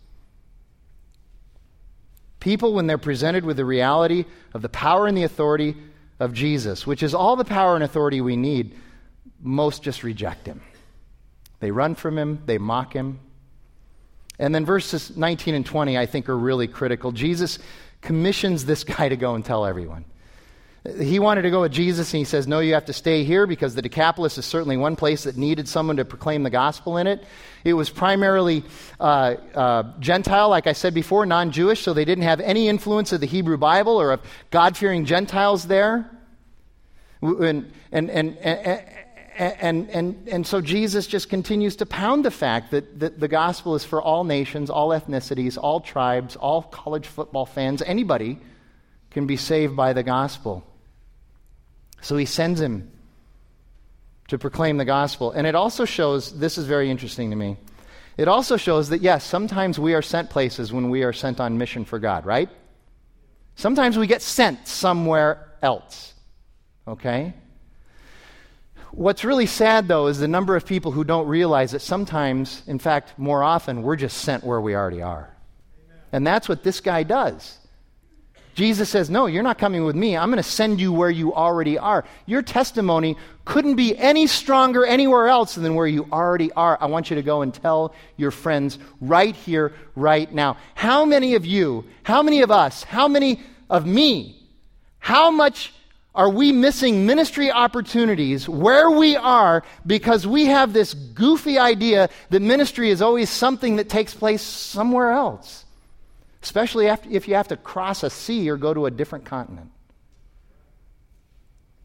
[2.41, 4.25] People, when they're presented with the reality
[4.55, 5.77] of the power and the authority
[6.19, 8.75] of Jesus, which is all the power and authority we need,
[9.43, 10.63] most just reject him.
[11.61, 13.21] They run from him, they mock him.
[14.39, 17.13] And then verses 19 and 20, I think, are really critical.
[17.13, 17.59] Jesus
[18.01, 20.07] commissions this guy to go and tell everyone.
[20.99, 23.47] He wanted to go with Jesus, and he says, No, you have to stay here
[23.47, 27.07] because the Decapolis is certainly one place that needed someone to proclaim the gospel in
[27.07, 27.23] it.
[27.65, 28.65] It was primarily
[28.99, 33.13] uh, uh, Gentile, like I said before, non Jewish, so they didn't have any influence
[33.13, 36.11] of the Hebrew Bible or of God fearing Gentiles there.
[37.21, 38.83] And, and, and, and,
[39.41, 43.75] and, and, and so Jesus just continues to pound the fact that, that the gospel
[43.75, 47.81] is for all nations, all ethnicities, all tribes, all college football fans.
[47.81, 48.39] Anybody
[49.11, 50.67] can be saved by the gospel.
[52.03, 52.91] So he sends him
[54.29, 55.33] to proclaim the gospel.
[55.33, 57.57] And it also shows this is very interesting to me.
[58.19, 61.57] It also shows that, yes, sometimes we are sent places when we are sent on
[61.57, 62.51] mission for God, right?
[63.55, 66.13] Sometimes we get sent somewhere else.
[66.87, 67.33] Okay?
[68.93, 72.79] What's really sad, though, is the number of people who don't realize that sometimes, in
[72.79, 75.31] fact, more often, we're just sent where we already are.
[75.87, 75.99] Amen.
[76.13, 77.59] And that's what this guy does.
[78.55, 80.17] Jesus says, No, you're not coming with me.
[80.17, 82.05] I'm going to send you where you already are.
[82.27, 86.77] Your testimony couldn't be any stronger anywhere else than where you already are.
[86.81, 90.57] I want you to go and tell your friends right here, right now.
[90.75, 94.37] How many of you, how many of us, how many of me,
[94.99, 95.73] how much
[96.15, 102.43] are we missing ministry opportunities where we are because we have this goofy idea that
[102.43, 105.65] ministry is always something that takes place somewhere else,
[106.43, 109.71] especially if you have to cross a sea or go to a different continent?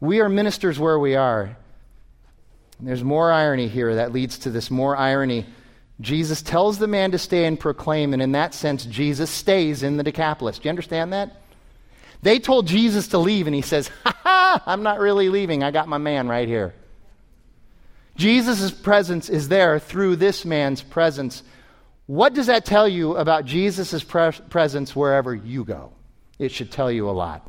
[0.00, 1.56] We are ministers where we are.
[2.80, 5.46] There's more irony here that leads to this more irony.
[6.00, 9.96] Jesus tells the man to stay and proclaim, and in that sense, Jesus stays in
[9.96, 10.58] the Decapolis.
[10.58, 11.40] Do you understand that?
[12.22, 15.62] They told Jesus to leave, and he says, Ha ha, I'm not really leaving.
[15.62, 16.74] I got my man right here.
[18.16, 21.42] Jesus' presence is there through this man's presence.
[22.06, 25.92] What does that tell you about Jesus' pre- presence wherever you go?
[26.38, 27.48] It should tell you a lot.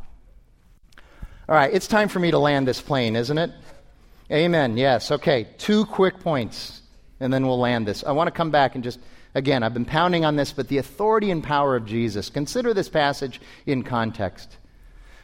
[1.47, 3.51] All right, it's time for me to land this plane, isn't it?
[4.29, 4.75] Amen.
[4.75, 5.11] Yes.
[5.11, 6.81] Okay, two quick points,
[7.21, 8.03] and then we'll land this.
[8.03, 8.99] I want to come back and just
[9.35, 12.29] Again, I've been pounding on this, but the authority and power of Jesus.
[12.29, 14.57] Consider this passage in context.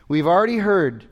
[0.07, 1.05] We've already heard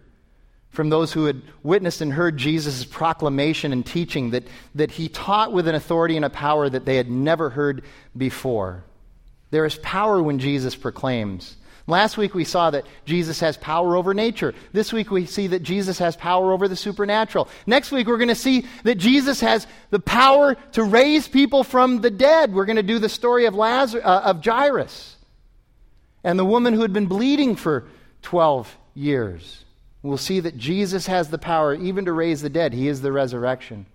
[0.70, 5.52] from those who had witnessed and heard Jesus' proclamation and teaching that, that he taught
[5.52, 7.84] with an authority and a power that they had never heard
[8.16, 8.86] before.
[9.50, 11.58] There is power when Jesus proclaims.
[11.92, 14.54] Last week we saw that Jesus has power over nature.
[14.72, 17.50] This week we see that Jesus has power over the supernatural.
[17.68, 22.00] Next week we're going to see that Jesus has the power to raise people from
[22.00, 22.54] the dead.
[22.54, 25.18] We're going to do the story of Lazarus, uh, of Jairus
[26.24, 27.84] and the woman who had been bleeding for
[28.22, 29.66] 12 years.
[30.02, 32.72] We'll see that Jesus has the power even to raise the dead.
[32.72, 33.86] He is the resurrection.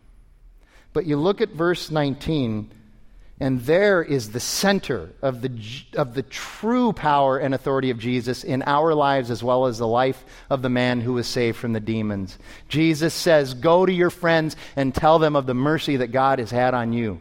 [0.92, 2.70] But you look at verse 19,
[3.38, 5.50] and there is the center of the,
[5.94, 9.86] of the true power and authority of Jesus in our lives as well as the
[9.86, 12.38] life of the man who was saved from the demons.
[12.68, 16.50] Jesus says, Go to your friends and tell them of the mercy that God has
[16.50, 17.20] had on you.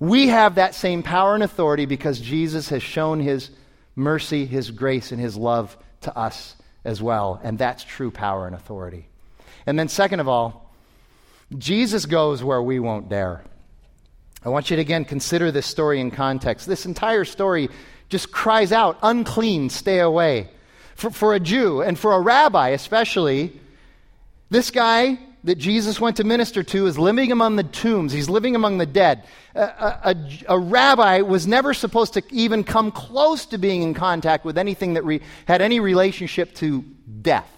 [0.00, 3.50] We have that same power and authority because Jesus has shown his
[3.94, 7.40] mercy, his grace, and his love to us as well.
[7.44, 9.06] And that's true power and authority.
[9.66, 10.74] And then, second of all,
[11.56, 13.44] Jesus goes where we won't dare.
[14.44, 16.66] I want you to again consider this story in context.
[16.66, 17.68] This entire story
[18.08, 20.50] just cries out, unclean, stay away.
[20.94, 23.60] For, for a Jew and for a rabbi, especially,
[24.48, 28.12] this guy that Jesus went to minister to is living among the tombs.
[28.12, 29.24] He's living among the dead.
[29.54, 30.16] A, a,
[30.48, 34.94] a, rabbi was never supposed to even come close to being in contact with anything
[34.94, 36.82] that re, had any relationship to
[37.22, 37.55] death.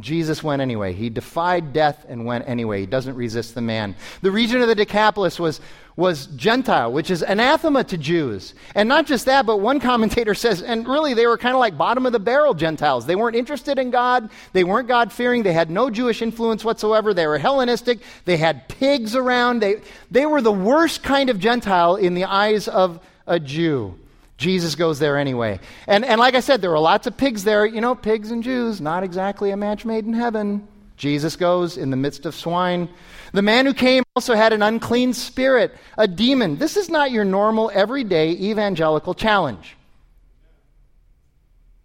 [0.00, 0.94] Jesus went anyway.
[0.94, 2.80] He defied death and went anyway.
[2.80, 3.94] He doesn't resist the man.
[4.22, 5.60] The region of the Decapolis was,
[5.96, 8.54] was Gentile, which is anathema to Jews.
[8.74, 11.76] And not just that, but one commentator says, and really they were kind of like
[11.76, 13.04] bottom of the barrel Gentiles.
[13.04, 14.30] They weren't interested in God.
[14.54, 15.42] They weren't God fearing.
[15.42, 17.12] They had no Jewish influence whatsoever.
[17.12, 18.00] They were Hellenistic.
[18.24, 19.60] They had pigs around.
[19.60, 23.98] They, they were the worst kind of Gentile in the eyes of a Jew.
[24.42, 25.60] Jesus goes there anyway.
[25.86, 27.64] And, and like I said, there were lots of pigs there.
[27.64, 30.66] You know, pigs and Jews, not exactly a match made in heaven.
[30.96, 32.88] Jesus goes in the midst of swine.
[33.32, 36.56] The man who came also had an unclean spirit, a demon.
[36.56, 39.76] This is not your normal, everyday evangelical challenge.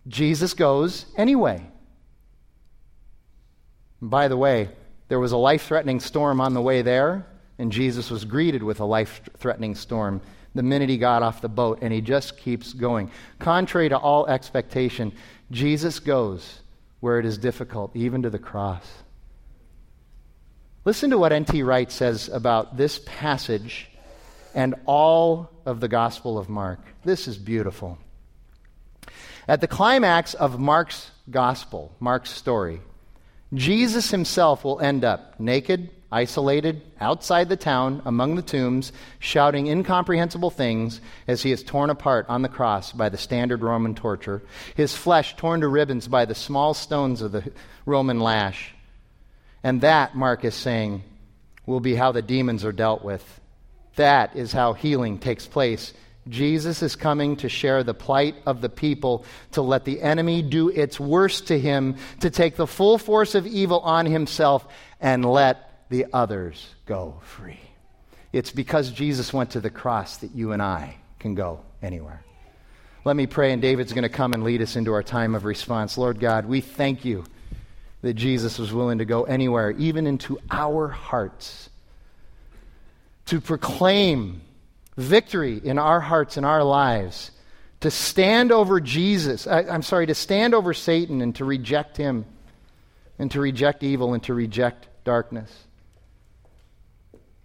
[0.08, 1.64] Jesus goes anyway.
[4.02, 4.70] By the way,
[5.10, 7.26] there was a life threatening storm on the way there,
[7.60, 10.22] and Jesus was greeted with a life threatening storm
[10.58, 13.10] the minute he got off the boat, and he just keeps going.
[13.40, 15.14] Contrary to all expectation,
[15.50, 16.60] Jesus goes
[17.00, 18.86] where it is difficult, even to the cross.
[20.84, 21.64] Listen to what N.T.
[21.64, 23.90] Wright says about this passage
[24.56, 26.80] and all of the Gospel of Mark.
[27.04, 27.98] This is beautiful.
[29.48, 32.82] At the climax of Mark's Gospel, Mark's story,
[33.54, 40.50] Jesus himself will end up naked, isolated outside the town among the tombs, shouting incomprehensible
[40.50, 44.42] things as he is torn apart on the cross by the standard Roman torture,
[44.76, 47.52] his flesh torn to ribbons by the small stones of the
[47.86, 48.74] Roman lash.
[49.64, 51.04] And that, Mark is saying,
[51.66, 53.40] will be how the demons are dealt with.
[53.96, 55.94] That is how healing takes place.
[56.30, 60.70] Jesus is coming to share the plight of the people, to let the enemy do
[60.70, 64.68] its worst to him, to take the full force of evil on himself,
[65.00, 67.60] and let the others go free.
[68.34, 72.24] It's because Jesus went to the cross that you and I can go anywhere.
[73.06, 75.46] Let me pray, and David's going to come and lead us into our time of
[75.46, 75.98] response.
[75.98, 77.24] Lord God, we thank you
[78.02, 81.70] that Jesus was willing to go anywhere, even into our hearts,
[83.28, 84.42] to proclaim
[84.98, 87.32] victory in our hearts and our lives,
[87.80, 89.48] to stand over Jesus.
[89.48, 92.26] I, I'm sorry, to stand over Satan and to reject him,
[93.20, 95.52] and to reject evil and to reject darkness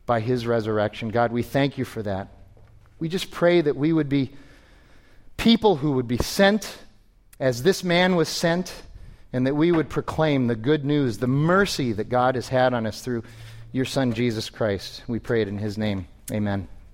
[0.05, 1.11] by his resurrection.
[1.11, 2.29] God, we thank you for that.
[2.99, 4.33] We just pray that we would be
[5.37, 6.79] people who would be sent
[7.41, 8.73] as this man was sent,
[9.33, 12.87] and that we would proclaim the good news, the mercy that God has had on
[12.87, 13.25] us through
[13.73, 15.03] your Son, Jesus Christ.
[15.09, 16.07] We pray it in his name.
[16.31, 16.69] Amen.